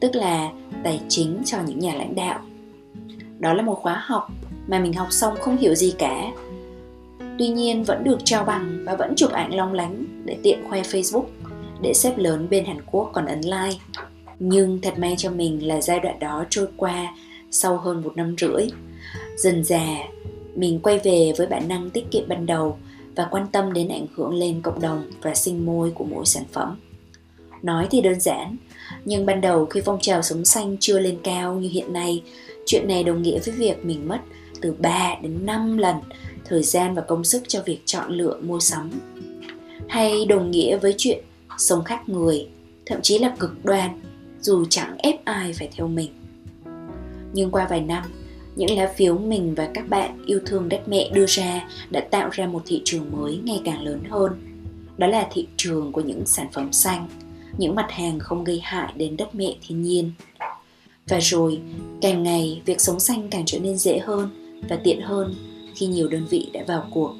tức 0.00 0.14
là 0.14 0.50
tài 0.84 1.00
chính 1.08 1.42
cho 1.44 1.58
những 1.66 1.78
nhà 1.78 1.94
lãnh 1.94 2.14
đạo. 2.14 2.40
Đó 3.38 3.54
là 3.54 3.62
một 3.62 3.78
khóa 3.82 4.02
học 4.06 4.28
mà 4.66 4.78
mình 4.78 4.92
học 4.92 5.06
xong 5.10 5.34
không 5.40 5.56
hiểu 5.56 5.74
gì 5.74 5.94
cả. 5.98 6.32
Tuy 7.38 7.48
nhiên 7.48 7.84
vẫn 7.84 8.04
được 8.04 8.18
trao 8.24 8.44
bằng 8.44 8.84
và 8.86 8.96
vẫn 8.96 9.14
chụp 9.16 9.32
ảnh 9.32 9.54
long 9.54 9.72
lánh 9.72 10.04
để 10.24 10.36
tiện 10.42 10.58
khoe 10.68 10.82
Facebook 10.82 11.24
để 11.82 11.94
xếp 11.94 12.18
lớn 12.18 12.46
bên 12.50 12.64
Hàn 12.64 12.78
Quốc 12.86 13.10
còn 13.12 13.26
ấn 13.26 13.40
like. 13.40 13.78
Nhưng 14.38 14.80
thật 14.80 14.98
may 14.98 15.14
cho 15.18 15.30
mình 15.30 15.68
là 15.68 15.80
giai 15.80 16.00
đoạn 16.00 16.18
đó 16.18 16.44
trôi 16.50 16.66
qua 16.76 17.14
sau 17.50 17.76
hơn 17.76 18.02
một 18.02 18.16
năm 18.16 18.34
rưỡi. 18.38 18.66
Dần 19.36 19.64
già 19.64 19.86
mình 20.54 20.80
quay 20.82 20.98
về 20.98 21.32
với 21.36 21.46
bản 21.46 21.68
năng 21.68 21.90
tiết 21.90 22.10
kiệm 22.10 22.28
ban 22.28 22.46
đầu 22.46 22.78
và 23.16 23.28
quan 23.30 23.46
tâm 23.52 23.72
đến 23.72 23.88
ảnh 23.88 24.06
hưởng 24.16 24.34
lên 24.34 24.60
cộng 24.62 24.80
đồng 24.80 25.10
và 25.22 25.34
sinh 25.34 25.66
môi 25.66 25.90
của 25.90 26.04
mỗi 26.04 26.26
sản 26.26 26.44
phẩm. 26.52 26.76
Nói 27.62 27.86
thì 27.90 28.00
đơn 28.00 28.20
giản, 28.20 28.56
nhưng 29.04 29.26
ban 29.26 29.40
đầu 29.40 29.66
khi 29.66 29.80
phong 29.84 30.00
trào 30.00 30.22
sống 30.22 30.44
xanh 30.44 30.76
chưa 30.80 30.98
lên 30.98 31.18
cao 31.22 31.54
như 31.54 31.68
hiện 31.68 31.92
nay, 31.92 32.22
chuyện 32.66 32.88
này 32.88 33.04
đồng 33.04 33.22
nghĩa 33.22 33.38
với 33.38 33.54
việc 33.54 33.84
mình 33.84 34.08
mất 34.08 34.20
từ 34.60 34.74
3 34.78 35.16
đến 35.22 35.46
5 35.46 35.78
lần 35.78 35.96
thời 36.44 36.62
gian 36.62 36.94
và 36.94 37.02
công 37.02 37.24
sức 37.24 37.42
cho 37.48 37.62
việc 37.62 37.80
chọn 37.84 38.12
lựa 38.12 38.40
mua 38.40 38.60
sắm. 38.60 38.90
Hay 39.88 40.24
đồng 40.24 40.50
nghĩa 40.50 40.76
với 40.76 40.94
chuyện 40.98 41.24
sống 41.58 41.84
khác 41.84 42.08
người, 42.08 42.48
thậm 42.86 43.02
chí 43.02 43.18
là 43.18 43.36
cực 43.38 43.64
đoan, 43.64 44.00
dù 44.40 44.64
chẳng 44.70 44.96
ép 44.98 45.24
ai 45.24 45.52
phải 45.52 45.68
theo 45.76 45.88
mình. 45.88 46.10
Nhưng 47.32 47.50
qua 47.50 47.66
vài 47.70 47.80
năm, 47.80 48.04
những 48.56 48.76
lá 48.76 48.92
phiếu 48.96 49.18
mình 49.18 49.54
và 49.54 49.70
các 49.74 49.88
bạn 49.88 50.24
yêu 50.26 50.40
thương 50.46 50.68
đất 50.68 50.88
mẹ 50.88 51.10
đưa 51.14 51.26
ra 51.26 51.68
đã 51.90 52.00
tạo 52.00 52.28
ra 52.32 52.46
một 52.46 52.62
thị 52.66 52.82
trường 52.84 53.12
mới 53.12 53.40
ngày 53.44 53.60
càng 53.64 53.82
lớn 53.82 54.00
hơn. 54.10 54.32
Đó 54.98 55.06
là 55.06 55.28
thị 55.32 55.46
trường 55.56 55.92
của 55.92 56.00
những 56.00 56.26
sản 56.26 56.46
phẩm 56.52 56.72
xanh, 56.72 57.08
những 57.58 57.74
mặt 57.74 57.86
hàng 57.90 58.18
không 58.18 58.44
gây 58.44 58.60
hại 58.62 58.92
đến 58.96 59.16
đất 59.16 59.34
mẹ 59.34 59.54
thiên 59.66 59.82
nhiên. 59.82 60.12
Và 61.08 61.18
rồi, 61.20 61.58
càng 62.00 62.22
ngày 62.22 62.62
việc 62.66 62.80
sống 62.80 63.00
xanh 63.00 63.28
càng 63.30 63.42
trở 63.46 63.58
nên 63.58 63.76
dễ 63.76 63.98
hơn 63.98 64.28
và 64.68 64.76
tiện 64.76 65.00
hơn 65.00 65.34
khi 65.74 65.86
nhiều 65.86 66.08
đơn 66.08 66.26
vị 66.30 66.50
đã 66.52 66.64
vào 66.66 66.86
cuộc. 66.90 67.14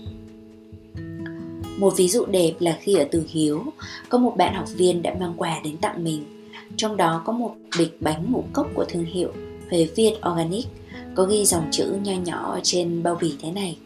Một 1.79 1.97
ví 1.97 2.09
dụ 2.09 2.25
đẹp 2.25 2.53
là 2.59 2.79
khi 2.81 2.95
ở 2.95 3.05
Từ 3.11 3.25
Hiếu, 3.29 3.65
có 4.09 4.19
một 4.19 4.35
bạn 4.37 4.55
học 4.55 4.69
viên 4.77 5.03
đã 5.03 5.15
mang 5.21 5.35
quà 5.37 5.61
đến 5.65 5.77
tặng 5.77 6.05
mình. 6.05 6.51
Trong 6.77 6.97
đó 6.97 7.23
có 7.25 7.33
một 7.33 7.55
bịch 7.79 7.97
bánh 8.01 8.33
ngũ 8.33 8.45
cốc 8.53 8.71
của 8.75 8.85
thương 8.89 9.05
hiệu 9.05 9.33
Huế 9.71 9.89
Việt 9.97 10.15
Organic 10.31 10.67
có 11.15 11.25
ghi 11.25 11.45
dòng 11.45 11.69
chữ 11.71 11.97
nho 12.03 12.13
nhỏ 12.13 12.59
trên 12.63 13.03
bao 13.03 13.19
bì 13.21 13.35
thế 13.43 13.51
này. 13.51 13.79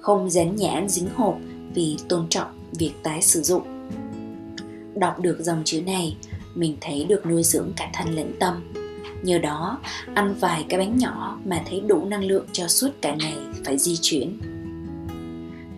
Không 0.00 0.30
dán 0.30 0.56
nhãn 0.56 0.88
dính 0.88 1.08
hộp 1.14 1.38
vì 1.74 1.96
tôn 2.08 2.28
trọng 2.28 2.48
việc 2.78 2.92
tái 3.02 3.22
sử 3.22 3.42
dụng. 3.42 3.62
Đọc 4.94 5.20
được 5.20 5.36
dòng 5.40 5.62
chữ 5.64 5.82
này, 5.82 6.16
mình 6.54 6.76
thấy 6.80 7.04
được 7.04 7.26
nuôi 7.26 7.42
dưỡng 7.42 7.72
cả 7.76 7.90
thân 7.94 8.08
lẫn 8.08 8.32
tâm. 8.40 8.72
Nhờ 9.22 9.38
đó, 9.38 9.78
ăn 10.14 10.34
vài 10.40 10.64
cái 10.68 10.78
bánh 10.78 10.98
nhỏ 10.98 11.38
mà 11.44 11.62
thấy 11.70 11.80
đủ 11.80 12.04
năng 12.04 12.24
lượng 12.24 12.46
cho 12.52 12.68
suốt 12.68 12.90
cả 13.00 13.14
ngày 13.14 13.36
phải 13.64 13.78
di 13.78 13.96
chuyển. 14.02 14.38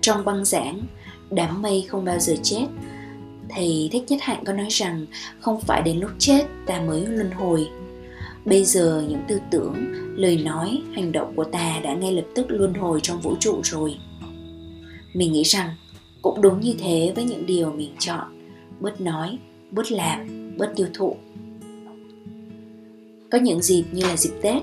Trong 0.00 0.24
băng 0.24 0.44
giảng, 0.44 0.82
đám 1.30 1.62
mây 1.62 1.84
không 1.88 2.04
bao 2.04 2.18
giờ 2.18 2.34
chết 2.42 2.66
thầy 3.54 3.88
thích 3.92 4.04
nhất 4.08 4.18
hạnh 4.22 4.44
có 4.46 4.52
nói 4.52 4.66
rằng 4.70 5.06
không 5.40 5.60
phải 5.60 5.82
đến 5.82 5.98
lúc 5.98 6.10
chết 6.18 6.46
ta 6.66 6.80
mới 6.80 7.06
luân 7.06 7.30
hồi 7.30 7.68
bây 8.44 8.64
giờ 8.64 9.04
những 9.08 9.20
tư 9.28 9.40
tưởng, 9.50 9.74
lời 10.16 10.42
nói, 10.44 10.82
hành 10.92 11.12
động 11.12 11.32
của 11.36 11.44
ta 11.44 11.80
đã 11.82 11.94
ngay 11.94 12.12
lập 12.12 12.26
tức 12.34 12.46
luân 12.48 12.74
hồi 12.74 13.00
trong 13.02 13.20
vũ 13.20 13.36
trụ 13.40 13.60
rồi. 13.62 13.96
Mình 15.14 15.32
nghĩ 15.32 15.42
rằng 15.42 15.70
cũng 16.22 16.42
đúng 16.42 16.60
như 16.60 16.74
thế 16.78 17.12
với 17.14 17.24
những 17.24 17.46
điều 17.46 17.72
mình 17.72 17.90
chọn, 17.98 18.26
bớt 18.80 19.00
nói, 19.00 19.38
bớt 19.70 19.92
làm, 19.92 20.28
bớt 20.58 20.72
tiêu 20.76 20.86
thụ. 20.94 21.16
Có 23.30 23.38
những 23.38 23.62
dịp 23.62 23.84
như 23.92 24.02
là 24.02 24.16
dịp 24.16 24.32
tết 24.42 24.62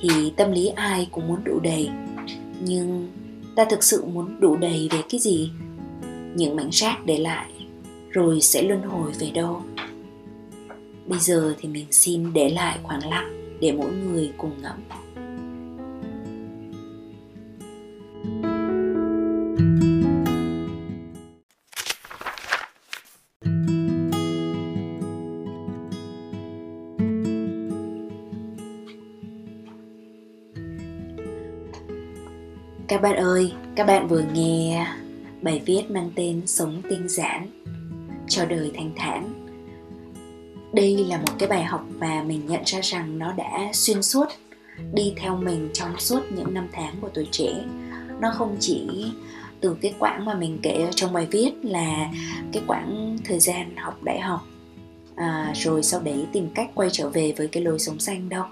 thì 0.00 0.32
tâm 0.36 0.52
lý 0.52 0.66
ai 0.66 1.08
cũng 1.10 1.28
muốn 1.28 1.44
đủ 1.44 1.60
đầy. 1.60 1.88
Nhưng 2.60 3.08
ta 3.54 3.64
thực 3.70 3.84
sự 3.84 4.04
muốn 4.04 4.40
đủ 4.40 4.56
đầy 4.56 4.88
về 4.92 4.98
cái 5.08 5.20
gì? 5.20 5.50
Những 6.34 6.56
mảnh 6.56 6.68
rác 6.72 7.06
để 7.06 7.18
lại 7.18 7.50
rồi 8.10 8.40
sẽ 8.40 8.62
luân 8.62 8.82
hồi 8.82 9.12
về 9.18 9.30
đâu? 9.30 9.62
Bây 11.08 11.18
giờ 11.18 11.54
thì 11.58 11.68
mình 11.68 11.86
xin 11.90 12.32
để 12.32 12.48
lại 12.48 12.78
khoảng 12.82 13.08
lặng 13.08 13.58
để 13.60 13.72
mỗi 13.72 13.92
người 13.92 14.32
cùng 14.38 14.62
ngẫm. 14.62 14.76
Các 32.88 33.02
bạn 33.02 33.16
ơi, 33.16 33.52
các 33.76 33.86
bạn 33.86 34.08
vừa 34.08 34.22
nghe 34.34 34.86
bài 35.42 35.62
viết 35.66 35.82
mang 35.90 36.10
tên 36.16 36.46
Sống 36.46 36.82
tinh 36.90 37.08
giản 37.08 37.64
cho 38.28 38.44
đời 38.44 38.70
thanh 38.74 38.90
thản 38.96 39.35
đây 40.76 41.06
là 41.08 41.16
một 41.16 41.32
cái 41.38 41.48
bài 41.48 41.64
học 41.64 41.84
và 41.98 42.22
mình 42.26 42.46
nhận 42.46 42.62
ra 42.64 42.80
rằng 42.82 43.18
nó 43.18 43.32
đã 43.32 43.70
xuyên 43.72 44.02
suốt 44.02 44.26
đi 44.92 45.12
theo 45.16 45.36
mình 45.36 45.68
trong 45.72 45.98
suốt 45.98 46.20
những 46.36 46.54
năm 46.54 46.68
tháng 46.72 46.94
của 47.00 47.08
tuổi 47.14 47.28
trẻ. 47.30 47.64
Nó 48.20 48.32
không 48.34 48.56
chỉ 48.60 49.06
từ 49.60 49.76
cái 49.80 49.94
quãng 49.98 50.24
mà 50.24 50.34
mình 50.34 50.58
kể 50.62 50.88
trong 50.94 51.12
bài 51.12 51.26
viết 51.30 51.50
là 51.62 52.10
cái 52.52 52.62
quãng 52.66 53.18
thời 53.24 53.38
gian 53.38 53.76
học 53.76 54.02
đại 54.02 54.20
học 54.20 54.46
à, 55.14 55.52
rồi 55.54 55.82
sau 55.82 56.00
đấy 56.00 56.26
tìm 56.32 56.48
cách 56.54 56.70
quay 56.74 56.88
trở 56.92 57.08
về 57.08 57.34
với 57.36 57.48
cái 57.48 57.62
lối 57.62 57.78
sống 57.78 57.98
xanh 57.98 58.28
đâu. 58.28 58.44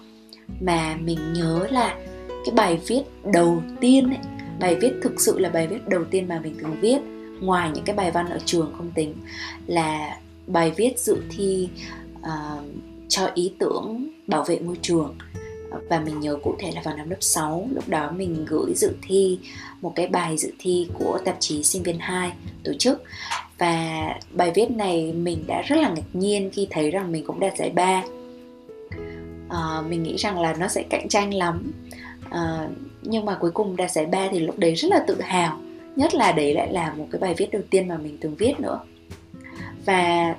Mà 0.61 0.97
mình 1.01 1.33
nhớ 1.33 1.67
là 1.71 1.97
cái 2.29 2.55
bài 2.55 2.81
viết 2.87 3.03
đầu 3.33 3.63
tiên 3.81 4.09
ấy, 4.09 4.19
bài 4.61 4.77
viết 4.81 4.93
thực 5.03 5.21
sự 5.21 5.39
là 5.39 5.49
bài 5.49 5.67
viết 5.67 5.89
đầu 5.89 6.05
tiên 6.05 6.29
mà 6.29 6.41
mình 6.41 6.57
từng 6.63 6.81
viết 6.81 6.99
ngoài 7.41 7.71
những 7.75 7.85
cái 7.85 7.97
bài 7.97 8.11
văn 8.11 8.27
ở 8.31 8.39
trường 8.45 8.73
không 8.77 8.91
tính 8.95 9.15
là 9.67 10.19
bài 10.47 10.73
viết 10.77 10.99
dự 10.99 11.17
thi 11.31 11.69
uh, 12.25 12.65
cho 13.09 13.31
ý 13.35 13.53
tưởng 13.59 14.09
bảo 14.27 14.45
vệ 14.45 14.59
môi 14.59 14.77
trường. 14.83 15.17
Và 15.89 16.01
mình 16.01 16.21
nhớ 16.21 16.37
cụ 16.43 16.55
thể 16.59 16.73
là 16.75 16.81
vào 16.85 16.97
năm 16.97 17.11
lớp 17.11 17.17
6 17.21 17.69
lúc 17.75 17.89
đó 17.89 18.11
mình 18.17 18.45
gửi 18.49 18.73
dự 18.77 18.93
thi 19.03 19.39
một 19.81 19.93
cái 19.97 20.07
bài 20.07 20.37
dự 20.37 20.53
thi 20.59 20.89
của 20.99 21.19
tạp 21.25 21.37
chí 21.41 21.63
sinh 21.63 21.83
viên 21.83 21.99
2 21.99 22.33
tổ 22.65 22.73
chức. 22.79 23.03
Và 23.59 24.07
bài 24.31 24.53
viết 24.55 24.71
này 24.71 25.13
mình 25.13 25.45
đã 25.47 25.63
rất 25.63 25.77
là 25.77 25.89
ngạc 25.89 26.03
nhiên 26.13 26.51
khi 26.53 26.67
thấy 26.71 26.91
rằng 26.91 27.13
mình 27.13 27.25
cũng 27.27 27.41
đạt 27.41 27.57
giải 27.59 27.71
ba. 27.71 28.03
À, 29.49 29.83
mình 29.89 30.03
nghĩ 30.03 30.17
rằng 30.17 30.41
là 30.41 30.55
nó 30.55 30.69
sẽ 30.69 30.83
cạnh 30.91 31.09
tranh 31.09 31.35
lắm. 31.35 31.73
À, 32.31 32.69
nhưng 33.03 33.25
mà 33.25 33.35
cuối 33.41 33.51
cùng 33.51 33.77
đạt 33.77 33.91
giải 33.91 34.07
ba 34.07 34.29
thì 34.31 34.39
lúc 34.39 34.59
đấy 34.59 34.75
rất 34.75 34.89
là 34.91 35.05
tự 35.07 35.21
hào 35.21 35.59
nhất 35.97 36.15
là 36.15 36.33
đấy 36.33 36.55
lại 36.55 36.73
là 36.73 36.95
một 36.95 37.07
cái 37.11 37.21
bài 37.21 37.35
viết 37.37 37.51
đầu 37.53 37.63
tiên 37.71 37.89
mà 37.89 37.97
mình 37.97 38.19
từng 38.21 38.35
viết 38.35 38.61
nữa. 38.61 38.81
Và 39.87 40.35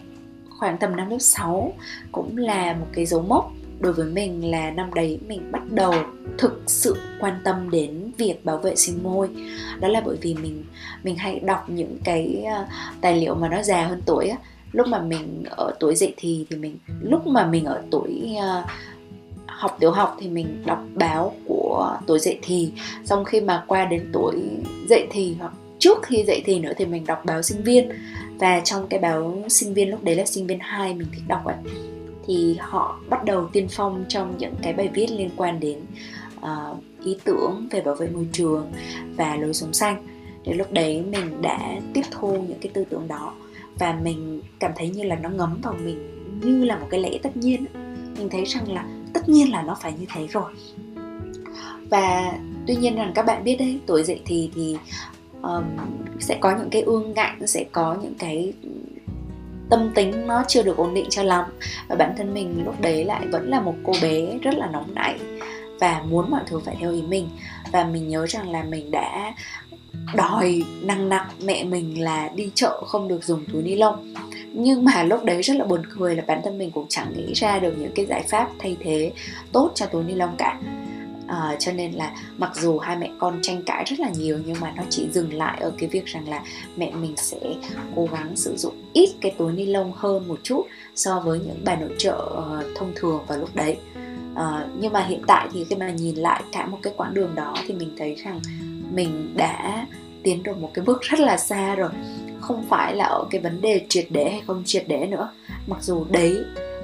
khoảng 0.57 0.77
tầm 0.77 0.95
năm 0.95 1.09
lớp 1.09 1.19
6 1.19 1.73
cũng 2.11 2.37
là 2.37 2.73
một 2.73 2.87
cái 2.93 3.05
dấu 3.05 3.21
mốc. 3.21 3.51
Đối 3.79 3.93
với 3.93 4.05
mình 4.05 4.51
là 4.51 4.71
năm 4.71 4.93
đấy 4.93 5.19
mình 5.27 5.51
bắt 5.51 5.61
đầu 5.71 5.93
thực 6.37 6.63
sự 6.67 6.95
quan 7.19 7.33
tâm 7.43 7.69
đến 7.69 8.11
việc 8.17 8.45
bảo 8.45 8.57
vệ 8.57 8.75
sinh 8.75 9.03
môi. 9.03 9.29
Đó 9.79 9.87
là 9.87 10.01
bởi 10.05 10.17
vì 10.21 10.33
mình 10.33 10.63
mình 11.03 11.15
hay 11.15 11.39
đọc 11.39 11.69
những 11.69 11.97
cái 12.03 12.43
ờ, 12.45 12.65
tài 13.01 13.17
liệu 13.21 13.35
mà 13.35 13.49
nó 13.49 13.63
già 13.63 13.87
hơn 13.87 14.01
tuổi 14.05 14.27
á. 14.27 14.37
Lúc 14.71 14.87
mà 14.87 15.01
mình 15.01 15.43
ở 15.49 15.73
tuổi 15.79 15.95
dậy 15.95 16.13
thì 16.17 16.45
thì 16.49 16.55
mình 16.55 16.77
lúc 17.01 17.27
mà 17.27 17.45
mình 17.45 17.65
ở 17.65 17.81
tuổi 17.91 18.35
uh, 18.37 18.69
học 19.45 19.77
tiểu 19.79 19.91
học 19.91 20.17
thì 20.19 20.29
mình 20.29 20.63
đọc 20.65 20.83
báo 20.93 21.33
của 21.45 21.97
tuổi 22.07 22.19
dậy 22.19 22.39
thì. 22.41 22.71
Xong 23.05 23.25
khi 23.25 23.41
mà 23.41 23.63
qua 23.67 23.85
đến 23.85 24.09
tuổi 24.13 24.35
dậy 24.89 25.07
thì 25.11 25.35
hoặc 25.39 25.51
trước 25.79 26.03
khi 26.03 26.23
dậy 26.23 26.43
thì 26.45 26.59
nữa 26.59 26.71
thì 26.77 26.85
mình 26.85 27.05
đọc 27.05 27.25
báo 27.25 27.41
sinh 27.41 27.63
viên 27.63 27.89
và 28.39 28.59
trong 28.59 28.87
cái 28.87 28.99
báo 28.99 29.43
sinh 29.49 29.73
viên 29.73 29.89
lúc 29.89 30.03
đấy 30.03 30.15
là 30.15 30.25
sinh 30.25 30.47
viên 30.47 30.59
2 30.59 30.93
mình 30.93 31.07
thích 31.13 31.23
đọc 31.27 31.45
ấy 31.45 31.55
thì 32.27 32.57
họ 32.59 32.99
bắt 33.09 33.25
đầu 33.25 33.47
tiên 33.47 33.67
phong 33.71 34.05
trong 34.07 34.37
những 34.37 34.53
cái 34.61 34.73
bài 34.73 34.89
viết 34.93 35.07
liên 35.11 35.29
quan 35.35 35.59
đến 35.59 35.79
uh, 36.37 36.77
ý 37.03 37.17
tưởng 37.23 37.67
về 37.71 37.81
bảo 37.81 37.95
vệ 37.95 38.07
môi 38.07 38.27
trường 38.31 38.71
và 39.17 39.35
lối 39.35 39.53
sống 39.53 39.73
xanh. 39.73 40.07
Thì 40.45 40.53
lúc 40.53 40.71
đấy 40.71 41.01
mình 41.01 41.41
đã 41.41 41.79
tiếp 41.93 42.01
thu 42.11 42.31
những 42.31 42.59
cái 42.61 42.71
tư 42.73 42.85
tưởng 42.89 43.07
đó 43.07 43.33
và 43.79 43.99
mình 44.03 44.41
cảm 44.59 44.71
thấy 44.75 44.89
như 44.89 45.03
là 45.03 45.15
nó 45.15 45.29
ngấm 45.29 45.59
vào 45.61 45.75
mình 45.83 46.09
như 46.41 46.63
là 46.63 46.77
một 46.77 46.87
cái 46.89 46.99
lẽ 46.99 47.17
tất 47.23 47.37
nhiên 47.37 47.65
mình 48.17 48.29
thấy 48.29 48.45
rằng 48.45 48.71
là 48.71 48.85
tất 49.13 49.29
nhiên 49.29 49.51
là 49.51 49.61
nó 49.61 49.77
phải 49.81 49.93
như 49.99 50.05
thế 50.13 50.27
rồi. 50.27 50.51
Và 51.89 52.37
tuy 52.67 52.75
nhiên 52.75 52.95
rằng 52.95 53.11
các 53.15 53.25
bạn 53.25 53.43
biết 53.43 53.55
đấy 53.59 53.79
tuổi 53.85 54.03
dậy 54.03 54.21
thì 54.25 54.51
thì 54.55 54.77
um, 55.45 55.63
sẽ 56.19 56.37
có 56.41 56.55
những 56.57 56.69
cái 56.69 56.81
ương 56.81 57.13
ngạnh 57.13 57.47
sẽ 57.47 57.65
có 57.71 57.97
những 58.01 58.13
cái 58.19 58.53
tâm 59.69 59.91
tính 59.95 60.27
nó 60.27 60.43
chưa 60.47 60.63
được 60.63 60.77
ổn 60.77 60.93
định 60.93 61.05
cho 61.09 61.23
lắm. 61.23 61.45
Và 61.87 61.95
bản 61.95 62.13
thân 62.17 62.33
mình 62.33 62.65
lúc 62.65 62.81
đấy 62.81 63.05
lại 63.05 63.27
vẫn 63.27 63.49
là 63.49 63.61
một 63.61 63.75
cô 63.83 63.93
bé 64.01 64.37
rất 64.41 64.55
là 64.55 64.67
nóng 64.67 64.95
nảy 64.95 65.19
và 65.79 66.01
muốn 66.09 66.31
mọi 66.31 66.41
thứ 66.47 66.59
phải 66.59 66.75
theo 66.79 66.91
ý 66.91 67.01
mình. 67.01 67.29
Và 67.71 67.83
mình 67.83 68.07
nhớ 68.07 68.25
rằng 68.25 68.49
là 68.49 68.63
mình 68.63 68.91
đã 68.91 69.33
đòi 70.15 70.63
năng 70.81 71.09
nặng 71.09 71.27
mẹ 71.43 71.63
mình 71.63 72.03
là 72.03 72.29
đi 72.35 72.51
chợ 72.55 72.83
không 72.87 73.07
được 73.07 73.23
dùng 73.23 73.45
túi 73.53 73.63
ni 73.63 73.75
lông. 73.75 74.13
Nhưng 74.53 74.85
mà 74.85 75.03
lúc 75.03 75.23
đấy 75.23 75.41
rất 75.41 75.57
là 75.57 75.65
buồn 75.65 75.81
cười 75.99 76.15
là 76.15 76.23
bản 76.27 76.41
thân 76.43 76.57
mình 76.57 76.71
cũng 76.71 76.85
chẳng 76.89 77.13
nghĩ 77.17 77.33
ra 77.33 77.59
được 77.59 77.73
những 77.77 77.91
cái 77.95 78.05
giải 78.05 78.23
pháp 78.27 78.49
thay 78.59 78.77
thế 78.79 79.11
tốt 79.51 79.71
cho 79.75 79.85
túi 79.85 80.03
ni 80.03 80.13
lông 80.13 80.35
cả 80.37 80.59
à, 81.27 81.55
cho 81.59 81.71
nên 81.71 81.91
là 81.91 82.11
mặc 82.37 82.51
dù 82.55 82.77
hai 82.77 82.97
mẹ 82.97 83.11
con 83.19 83.39
tranh 83.41 83.61
cãi 83.65 83.83
rất 83.87 83.99
là 83.99 84.09
nhiều 84.17 84.39
nhưng 84.45 84.59
mà 84.61 84.73
nó 84.77 84.83
chỉ 84.89 85.07
dừng 85.11 85.33
lại 85.33 85.57
ở 85.61 85.71
cái 85.77 85.89
việc 85.89 86.05
rằng 86.05 86.29
là 86.29 86.43
mẹ 86.77 86.91
mình 86.91 87.13
sẽ 87.17 87.39
cố 87.95 88.07
gắng 88.11 88.35
sử 88.35 88.57
dụng 88.57 88.73
ít 88.93 89.09
cái 89.21 89.35
túi 89.37 89.53
ni 89.53 89.65
lông 89.65 89.93
hơn 89.95 90.27
một 90.27 90.39
chút 90.43 90.63
so 90.95 91.19
với 91.19 91.39
những 91.39 91.61
bà 91.65 91.75
nội 91.75 91.95
trợ 91.97 92.17
uh, 92.17 92.65
thông 92.75 92.91
thường 92.95 93.23
vào 93.27 93.37
lúc 93.37 93.55
đấy. 93.55 93.77
Uh, 94.33 94.69
nhưng 94.79 94.93
mà 94.93 95.05
hiện 95.05 95.21
tại 95.27 95.47
thì 95.53 95.65
khi 95.69 95.75
mà 95.75 95.89
nhìn 95.89 96.15
lại 96.15 96.43
cả 96.51 96.65
một 96.65 96.77
cái 96.81 96.93
quãng 96.97 97.13
đường 97.13 97.35
đó 97.35 97.55
thì 97.67 97.73
mình 97.73 97.95
thấy 97.97 98.15
rằng 98.15 98.39
mình 98.91 99.33
đã 99.37 99.85
tiến 100.23 100.43
được 100.43 100.57
một 100.57 100.71
cái 100.73 100.85
bước 100.85 101.01
rất 101.01 101.19
là 101.19 101.37
xa 101.37 101.75
rồi. 101.75 101.89
Không 102.39 102.65
phải 102.69 102.95
là 102.95 103.05
ở 103.05 103.25
cái 103.29 103.41
vấn 103.41 103.61
đề 103.61 103.85
triệt 103.89 104.05
để 104.09 104.29
hay 104.29 104.41
không 104.47 104.63
triệt 104.65 104.83
để 104.87 105.07
nữa. 105.07 105.29
Mặc 105.67 105.83
dù 105.83 106.05
đấy 106.09 106.37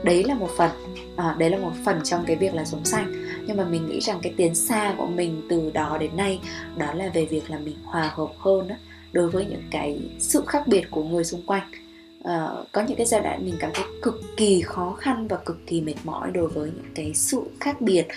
đấy 0.03 0.24
là 0.24 0.36
một 0.36 0.50
phần 0.57 0.71
à, 1.15 1.36
đấy 1.38 1.50
là 1.50 1.57
một 1.57 1.71
phần 1.86 2.00
trong 2.03 2.24
cái 2.27 2.36
việc 2.36 2.53
là 2.53 2.65
sống 2.65 2.86
xanh 2.86 3.21
nhưng 3.48 3.57
mà 3.57 3.65
mình 3.65 3.89
nghĩ 3.89 4.00
rằng 4.00 4.19
cái 4.21 4.33
tiến 4.38 4.55
xa 4.55 4.95
của 4.98 5.05
mình 5.05 5.41
từ 5.50 5.71
đó 5.74 5.98
đến 6.00 6.17
nay 6.17 6.39
đó 6.77 6.93
là 6.93 7.10
về 7.13 7.25
việc 7.25 7.50
là 7.50 7.60
mình 7.60 7.75
hòa 7.83 8.12
hợp 8.15 8.31
hơn 8.38 8.67
đó, 8.67 8.75
đối 9.12 9.29
với 9.29 9.45
những 9.45 9.63
cái 9.71 10.00
sự 10.19 10.43
khác 10.48 10.67
biệt 10.67 10.91
của 10.91 11.03
người 11.03 11.24
xung 11.24 11.45
quanh. 11.45 11.71
Uh, 12.19 12.71
có 12.71 12.81
những 12.88 12.98
cái 12.98 13.05
giai 13.05 13.21
đoạn 13.21 13.45
mình 13.45 13.55
cảm 13.60 13.71
thấy 13.74 13.86
cực 14.01 14.21
kỳ 14.38 14.62
khó 14.62 14.95
khăn 15.00 15.27
và 15.27 15.38
cực 15.38 15.67
kỳ 15.67 15.81
mệt 15.81 15.95
mỏi 16.03 16.31
đối 16.31 16.48
với 16.48 16.71
những 16.75 16.93
cái 16.95 17.13
sự 17.13 17.41
khác 17.60 17.81
biệt 17.81 18.07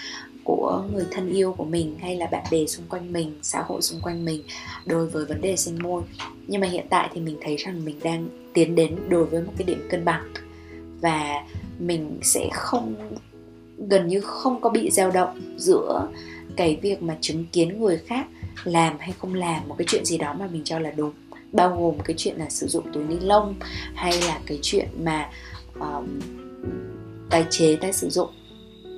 của 0.44 0.84
người 0.94 1.06
thân 1.10 1.30
yêu 1.30 1.52
của 1.52 1.64
mình 1.64 1.98
hay 2.00 2.16
là 2.16 2.26
bạn 2.26 2.44
bè 2.50 2.66
xung 2.66 2.86
quanh 2.88 3.12
mình 3.12 3.38
xã 3.42 3.62
hội 3.62 3.82
xung 3.82 4.00
quanh 4.00 4.24
mình 4.24 4.42
đối 4.86 5.06
với 5.06 5.24
vấn 5.24 5.40
đề 5.40 5.56
sinh 5.56 5.78
môi. 5.82 6.02
Nhưng 6.46 6.60
mà 6.60 6.66
hiện 6.66 6.86
tại 6.90 7.10
thì 7.14 7.20
mình 7.20 7.38
thấy 7.42 7.56
rằng 7.56 7.84
mình 7.84 7.98
đang 8.02 8.28
tiến 8.52 8.74
đến 8.74 8.96
đối 9.08 9.24
với 9.24 9.42
một 9.42 9.52
cái 9.58 9.66
điểm 9.66 9.88
cân 9.90 10.04
bằng 10.04 10.32
và 11.00 11.44
mình 11.78 12.18
sẽ 12.22 12.48
không 12.52 12.94
gần 13.78 14.08
như 14.08 14.20
không 14.20 14.60
có 14.60 14.70
bị 14.70 14.90
dao 14.90 15.10
động 15.10 15.40
giữa 15.56 16.08
cái 16.56 16.78
việc 16.82 17.02
mà 17.02 17.16
chứng 17.20 17.44
kiến 17.52 17.80
người 17.80 17.98
khác 17.98 18.26
làm 18.64 18.96
hay 18.98 19.12
không 19.18 19.34
làm 19.34 19.68
một 19.68 19.74
cái 19.78 19.86
chuyện 19.88 20.04
gì 20.04 20.18
đó 20.18 20.34
mà 20.38 20.46
mình 20.46 20.64
cho 20.64 20.78
là 20.78 20.90
đúng. 20.90 21.12
Bao 21.52 21.76
gồm 21.80 21.98
cái 22.04 22.14
chuyện 22.18 22.36
là 22.36 22.48
sử 22.50 22.66
dụng 22.66 22.92
túi 22.92 23.04
ni 23.04 23.16
lông 23.20 23.54
hay 23.94 24.12
là 24.20 24.40
cái 24.46 24.58
chuyện 24.62 24.88
mà 25.04 25.30
um, 25.80 26.20
tái 27.30 27.44
chế 27.50 27.76
tái 27.76 27.92
sử 27.92 28.08
dụng. 28.08 28.28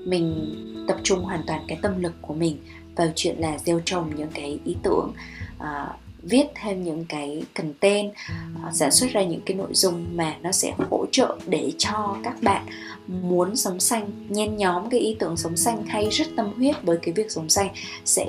Mình 0.07 0.55
tập 0.89 0.97
trung 1.03 1.23
hoàn 1.23 1.43
toàn 1.47 1.65
cái 1.69 1.79
tâm 1.83 2.03
lực 2.03 2.13
của 2.23 2.35
mình 2.35 2.59
vào 2.97 3.09
chuyện 3.15 3.37
là 3.39 3.59
gieo 3.59 3.81
trồng 3.85 4.17
những 4.17 4.31
cái 4.35 4.61
ý 4.65 4.77
tưởng 4.83 5.13
uh, 5.57 5.97
viết 6.29 6.47
thêm 6.63 6.85
những 6.85 7.05
cái 7.09 7.43
content 7.55 8.11
uh, 8.11 8.75
sản 8.75 8.91
xuất 8.91 9.11
ra 9.13 9.23
những 9.23 9.41
cái 9.47 9.57
nội 9.57 9.71
dung 9.73 10.07
mà 10.17 10.37
nó 10.43 10.53
sẽ 10.53 10.73
hỗ 10.91 11.07
trợ 11.13 11.37
để 11.47 11.73
cho 11.79 12.17
các 12.25 12.43
bạn 12.43 12.67
muốn 13.07 13.57
sống 13.57 13.81
xanh. 13.81 14.11
Nhen 14.29 14.57
nhóm 14.57 14.91
cái 14.91 15.01
ý 15.01 15.17
tưởng 15.19 15.37
sống 15.37 15.57
xanh 15.57 15.87
hay 15.87 16.09
rất 16.11 16.27
tâm 16.37 16.53
huyết 16.57 16.83
với 16.83 16.99
cái 17.03 17.13
việc 17.13 17.31
sống 17.31 17.49
xanh 17.49 17.69
sẽ 18.05 18.27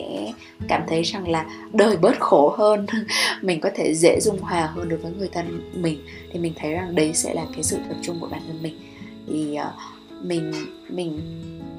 cảm 0.68 0.82
thấy 0.88 1.04
rằng 1.04 1.28
là 1.28 1.46
đời 1.74 1.98
bớt 1.98 2.20
khổ 2.20 2.56
hơn. 2.58 2.86
Mình 3.42 3.62
có 3.62 3.70
thể 3.76 3.94
dễ 3.96 4.20
dung 4.22 4.40
hòa 4.40 4.72
hơn 4.76 4.90
đối 4.90 5.00
với 5.00 5.12
người 5.18 5.30
thân 5.32 5.72
mình. 5.74 6.06
Thì 6.32 6.40
mình 6.40 6.54
thấy 6.56 6.74
rằng 6.74 6.96
đấy 6.96 7.12
sẽ 7.14 7.34
là 7.34 7.46
cái 7.54 7.64
sự 7.64 7.78
tập 7.90 7.98
trung 8.02 8.18
của 8.20 8.28
bản 8.28 8.42
thân 8.48 8.64
mình. 8.64 8.80
Thì 9.28 9.58
uh, 9.60 10.24
mình 10.26 10.54
mình 10.90 11.22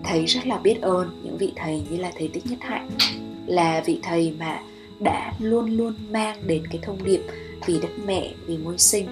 thấy 0.05 0.27
rất 0.27 0.47
là 0.47 0.59
biết 0.59 0.81
ơn 0.81 1.21
những 1.25 1.39
vị 1.39 1.53
thầy 1.57 1.83
như 1.91 1.97
là 1.97 2.13
thầy 2.19 2.29
tích 2.29 2.47
nhất 2.47 2.59
hạnh 2.63 2.91
là 3.47 3.83
vị 3.87 3.99
thầy 4.03 4.35
mà 4.39 4.61
đã 5.01 5.33
luôn 5.39 5.77
luôn 5.77 5.95
mang 6.11 6.37
đến 6.47 6.67
cái 6.67 6.79
thông 6.83 7.05
điệp 7.05 7.21
vì 7.67 7.81
đất 7.81 7.91
mẹ, 8.07 8.33
vì 8.47 8.57
môi 8.57 8.79
sinh. 8.79 9.07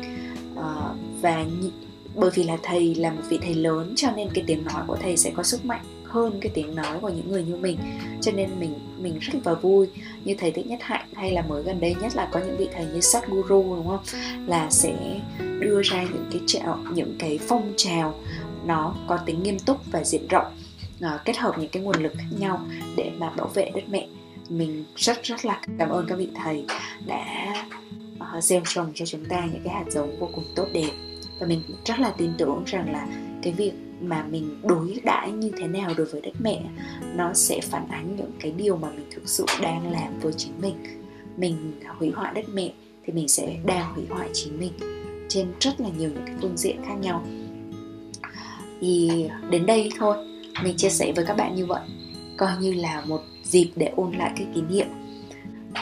Ờ, 0.56 0.94
và 1.20 1.44
bởi 2.14 2.30
vì 2.34 2.44
là 2.44 2.56
thầy 2.62 2.94
là 2.94 3.10
một 3.10 3.22
vị 3.28 3.38
thầy 3.42 3.54
lớn 3.54 3.92
cho 3.96 4.08
nên 4.16 4.28
cái 4.34 4.44
tiếng 4.46 4.64
nói 4.64 4.82
của 4.86 4.96
thầy 4.96 5.16
sẽ 5.16 5.30
có 5.30 5.42
sức 5.42 5.64
mạnh 5.64 5.84
hơn 6.04 6.38
cái 6.40 6.50
tiếng 6.54 6.74
nói 6.74 6.98
của 7.00 7.08
những 7.08 7.32
người 7.32 7.44
như 7.44 7.56
mình. 7.56 7.78
Cho 8.20 8.32
nên 8.32 8.50
mình 8.60 8.74
mình 8.98 9.18
rất 9.20 9.34
là 9.44 9.54
vui. 9.54 9.86
Như 10.24 10.34
thầy 10.38 10.50
thích 10.50 10.66
nhất 10.66 10.78
hạnh 10.82 11.06
hay 11.14 11.32
là 11.32 11.42
mới 11.42 11.62
gần 11.62 11.80
đây 11.80 11.96
nhất 12.00 12.16
là 12.16 12.28
có 12.32 12.40
những 12.40 12.56
vị 12.56 12.68
thầy 12.74 12.86
như 12.86 13.00
Sadhguru, 13.00 13.76
đúng 13.76 13.88
không? 13.88 14.04
Là 14.46 14.70
sẽ 14.70 15.20
đưa 15.60 15.82
ra 15.82 16.02
những 16.02 16.26
cái 16.32 16.40
trào 16.46 16.78
những 16.94 17.16
cái 17.18 17.38
phong 17.48 17.72
trào 17.76 18.14
nó 18.64 18.94
có 19.06 19.16
tính 19.16 19.42
nghiêm 19.42 19.58
túc 19.58 19.80
và 19.92 20.04
diện 20.04 20.26
rộng 20.28 20.46
ờ, 21.00 21.20
kết 21.24 21.36
hợp 21.36 21.58
những 21.58 21.68
cái 21.68 21.82
nguồn 21.82 22.02
lực 22.02 22.12
khác 22.16 22.38
nhau 22.38 22.60
để 22.96 23.10
mà 23.18 23.30
bảo 23.30 23.50
vệ 23.54 23.70
đất 23.74 23.84
mẹ 23.88 24.06
mình 24.48 24.84
rất 24.96 25.22
rất 25.22 25.44
là 25.44 25.60
cảm 25.78 25.88
ơn 25.88 26.06
các 26.08 26.18
vị 26.18 26.28
thầy 26.34 26.64
đã 27.06 27.54
uh, 28.36 28.44
gieo 28.44 28.60
trồng 28.64 28.92
cho 28.94 29.06
chúng 29.06 29.24
ta 29.24 29.46
những 29.52 29.62
cái 29.64 29.74
hạt 29.74 29.84
giống 29.88 30.18
vô 30.20 30.28
cùng 30.34 30.44
tốt 30.54 30.66
đẹp. 30.72 30.90
Và 31.40 31.46
mình 31.46 31.62
rất 31.84 32.00
là 32.00 32.10
tin 32.18 32.32
tưởng 32.38 32.62
rằng 32.66 32.92
là 32.92 33.08
cái 33.42 33.52
việc 33.52 33.72
mà 34.00 34.24
mình 34.30 34.60
đối 34.62 35.00
đãi 35.04 35.32
như 35.32 35.50
thế 35.56 35.66
nào 35.66 35.94
đối 35.96 36.06
với 36.06 36.20
đất 36.20 36.32
mẹ 36.38 36.62
nó 37.14 37.34
sẽ 37.34 37.60
phản 37.60 37.88
ánh 37.88 38.16
những 38.16 38.32
cái 38.40 38.52
điều 38.52 38.76
mà 38.76 38.90
mình 38.90 39.06
thực 39.10 39.28
sự 39.28 39.44
đang 39.62 39.92
làm 39.92 40.18
với 40.20 40.32
chính 40.32 40.52
mình. 40.60 40.74
Mình 41.36 41.80
hủy 41.98 42.10
hoại 42.10 42.34
đất 42.34 42.44
mẹ 42.52 42.72
thì 43.04 43.12
mình 43.12 43.28
sẽ 43.28 43.56
đang 43.64 43.94
hủy 43.94 44.04
hoại 44.10 44.28
chính 44.32 44.60
mình 44.60 44.72
trên 45.28 45.52
rất 45.60 45.80
là 45.80 45.88
nhiều 45.98 46.10
những 46.14 46.26
cái 46.26 46.34
phương 46.40 46.56
diện 46.56 46.76
khác 46.86 46.94
nhau. 47.00 47.24
Thì 48.80 49.28
đến 49.50 49.66
đây 49.66 49.90
thôi 49.98 50.16
mình 50.64 50.76
chia 50.76 50.90
sẻ 50.90 51.12
với 51.16 51.24
các 51.24 51.36
bạn 51.36 51.54
như 51.54 51.66
vậy. 51.66 51.82
Coi 52.36 52.50
như 52.60 52.72
là 52.72 53.02
một 53.06 53.20
dịp 53.50 53.70
để 53.76 53.92
ôn 53.96 54.12
lại 54.12 54.32
cái 54.36 54.46
kỷ 54.54 54.60
niệm. 54.60 54.86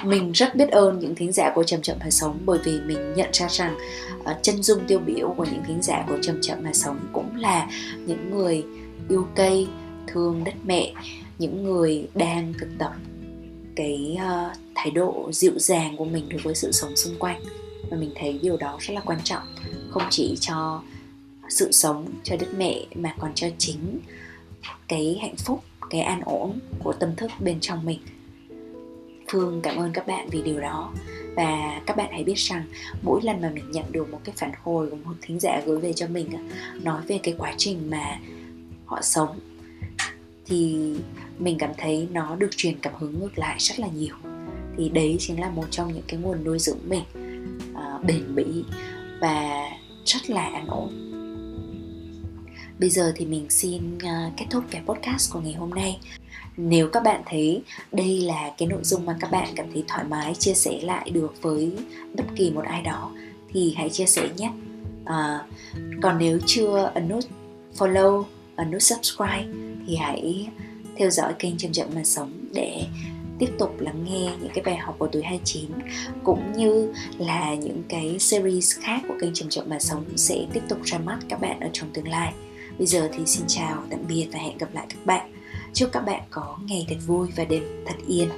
Mình 0.04 0.32
rất 0.32 0.54
biết 0.54 0.70
ơn 0.70 0.98
những 0.98 1.14
thính 1.14 1.32
giả 1.32 1.52
của 1.54 1.64
chậm 1.64 1.82
chậm 1.82 1.96
mà 2.00 2.10
sống 2.10 2.38
bởi 2.44 2.58
vì 2.64 2.80
mình 2.80 3.14
nhận 3.14 3.28
ra 3.32 3.48
rằng 3.48 3.76
uh, 4.20 4.42
chân 4.42 4.62
dung 4.62 4.84
tiêu 4.86 4.98
biểu 4.98 5.34
của 5.36 5.44
những 5.44 5.62
thính 5.66 5.82
giả 5.82 6.04
của 6.08 6.18
chậm 6.22 6.38
chậm 6.42 6.58
mà 6.62 6.72
sống 6.72 6.98
cũng 7.12 7.36
là 7.36 7.68
những 8.06 8.30
người 8.30 8.64
yêu 9.08 9.26
cây 9.34 9.66
thương 10.06 10.44
đất 10.44 10.54
mẹ 10.64 10.92
những 11.38 11.64
người 11.64 12.08
đang 12.14 12.52
thực 12.60 12.68
tập 12.78 12.92
cái 13.76 14.16
uh, 14.16 14.56
thái 14.74 14.90
độ 14.90 15.32
dịu 15.32 15.58
dàng 15.58 15.96
của 15.96 16.04
mình 16.04 16.28
đối 16.28 16.40
với 16.40 16.54
sự 16.54 16.72
sống 16.72 16.96
xung 16.96 17.18
quanh. 17.18 17.40
Và 17.90 17.96
mình 17.96 18.12
thấy 18.16 18.38
điều 18.42 18.56
đó 18.56 18.78
rất 18.80 18.94
là 18.94 19.00
quan 19.00 19.18
trọng 19.24 19.42
không 19.90 20.02
chỉ 20.10 20.36
cho 20.40 20.82
sự 21.48 21.72
sống 21.72 22.06
cho 22.24 22.36
đất 22.36 22.48
mẹ 22.56 22.86
mà 22.94 23.14
còn 23.18 23.34
cho 23.34 23.46
chính 23.58 23.98
cái 24.88 25.18
hạnh 25.20 25.36
phúc 25.36 25.64
cái 25.90 26.00
an 26.00 26.20
ổn 26.24 26.58
của 26.82 26.92
tâm 26.92 27.16
thức 27.16 27.30
bên 27.40 27.60
trong 27.60 27.84
mình. 27.84 27.98
Phương 29.28 29.60
cảm 29.62 29.76
ơn 29.76 29.92
các 29.92 30.06
bạn 30.06 30.28
vì 30.30 30.42
điều 30.42 30.60
đó. 30.60 30.92
Và 31.36 31.80
các 31.86 31.96
bạn 31.96 32.08
hãy 32.12 32.24
biết 32.24 32.38
rằng 32.38 32.64
mỗi 33.02 33.20
lần 33.22 33.40
mà 33.40 33.50
mình 33.50 33.70
nhận 33.70 33.92
được 33.92 34.10
một 34.10 34.20
cái 34.24 34.34
phản 34.38 34.52
hồi 34.62 34.90
của 34.90 34.96
một 35.04 35.14
thính 35.22 35.40
giả 35.40 35.62
gửi 35.66 35.80
về 35.80 35.92
cho 35.92 36.06
mình 36.06 36.28
nói 36.82 37.02
về 37.08 37.18
cái 37.22 37.34
quá 37.38 37.54
trình 37.56 37.90
mà 37.90 38.18
họ 38.86 39.02
sống 39.02 39.40
thì 40.46 40.92
mình 41.38 41.58
cảm 41.58 41.70
thấy 41.78 42.08
nó 42.12 42.36
được 42.36 42.50
truyền 42.56 42.78
cảm 42.78 42.92
hứng 42.98 43.20
ngược 43.20 43.38
lại 43.38 43.56
rất 43.58 43.78
là 43.78 43.88
nhiều. 43.88 44.14
Thì 44.76 44.88
đấy 44.88 45.16
chính 45.20 45.40
là 45.40 45.50
một 45.50 45.64
trong 45.70 45.92
những 45.92 46.02
cái 46.06 46.20
nguồn 46.20 46.44
nuôi 46.44 46.58
dưỡng 46.58 46.78
mình 46.88 47.04
uh, 47.72 48.04
bền 48.04 48.34
bỉ 48.34 48.64
và 49.20 49.68
rất 50.04 50.30
là 50.30 50.42
an 50.42 50.66
ổn. 50.66 51.13
Bây 52.84 52.90
giờ 52.90 53.12
thì 53.16 53.26
mình 53.26 53.46
xin 53.50 53.98
à, 53.98 54.30
kết 54.36 54.46
thúc 54.50 54.64
cái 54.70 54.82
podcast 54.86 55.32
của 55.32 55.40
ngày 55.40 55.52
hôm 55.52 55.70
nay. 55.70 55.98
Nếu 56.56 56.88
các 56.88 57.02
bạn 57.02 57.22
thấy 57.26 57.62
đây 57.92 58.20
là 58.20 58.50
cái 58.58 58.68
nội 58.68 58.80
dung 58.82 59.06
mà 59.06 59.16
các 59.20 59.30
bạn 59.30 59.48
cảm 59.56 59.66
thấy 59.72 59.84
thoải 59.88 60.04
mái 60.04 60.34
chia 60.34 60.54
sẻ 60.54 60.80
lại 60.82 61.10
được 61.10 61.34
với 61.42 61.72
bất 62.14 62.24
kỳ 62.36 62.50
một 62.50 62.64
ai 62.64 62.82
đó 62.82 63.10
thì 63.52 63.74
hãy 63.76 63.90
chia 63.90 64.06
sẻ 64.06 64.28
nhé. 64.36 64.50
À, 65.04 65.46
còn 66.02 66.18
nếu 66.18 66.38
chưa 66.46 66.90
ấn 66.94 67.08
nút 67.08 67.24
follow, 67.78 68.24
ấn 68.56 68.70
nút 68.70 68.82
subscribe 68.82 69.46
thì 69.86 69.96
hãy 69.96 70.48
theo 70.96 71.10
dõi 71.10 71.32
kênh 71.38 71.56
Chậm 71.58 71.72
Chậm 71.72 71.88
Mà 71.94 72.04
Sống 72.04 72.32
để 72.52 72.86
tiếp 73.38 73.50
tục 73.58 73.80
lắng 73.80 74.04
nghe 74.08 74.30
những 74.40 74.52
cái 74.54 74.64
bài 74.64 74.76
học 74.76 74.94
của 74.98 75.08
tuổi 75.12 75.22
29 75.22 75.70
cũng 76.24 76.52
như 76.56 76.92
là 77.18 77.54
những 77.54 77.82
cái 77.88 78.18
series 78.18 78.78
khác 78.78 79.02
của 79.08 79.14
kênh 79.20 79.34
Chậm 79.34 79.48
Chậm 79.48 79.64
Mà 79.68 79.78
Sống 79.78 80.04
sẽ 80.16 80.46
tiếp 80.52 80.62
tục 80.68 80.78
ra 80.84 80.98
mắt 80.98 81.18
các 81.28 81.40
bạn 81.40 81.60
ở 81.60 81.68
trong 81.72 81.88
tương 81.92 82.08
lai. 82.08 82.32
Bây 82.78 82.86
giờ 82.86 83.08
thì 83.12 83.26
xin 83.26 83.44
chào, 83.48 83.82
tạm 83.90 84.00
biệt 84.08 84.28
và 84.32 84.38
hẹn 84.38 84.58
gặp 84.58 84.68
lại 84.72 84.86
các 84.88 85.06
bạn. 85.06 85.32
Chúc 85.72 85.88
các 85.92 86.00
bạn 86.00 86.22
có 86.30 86.58
ngày 86.66 86.86
thật 86.88 86.96
vui 87.06 87.28
và 87.36 87.44
đêm 87.44 87.62
thật 87.86 87.96
yên. 88.06 88.28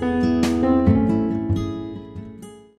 thank 0.00 0.24
you 0.24 0.33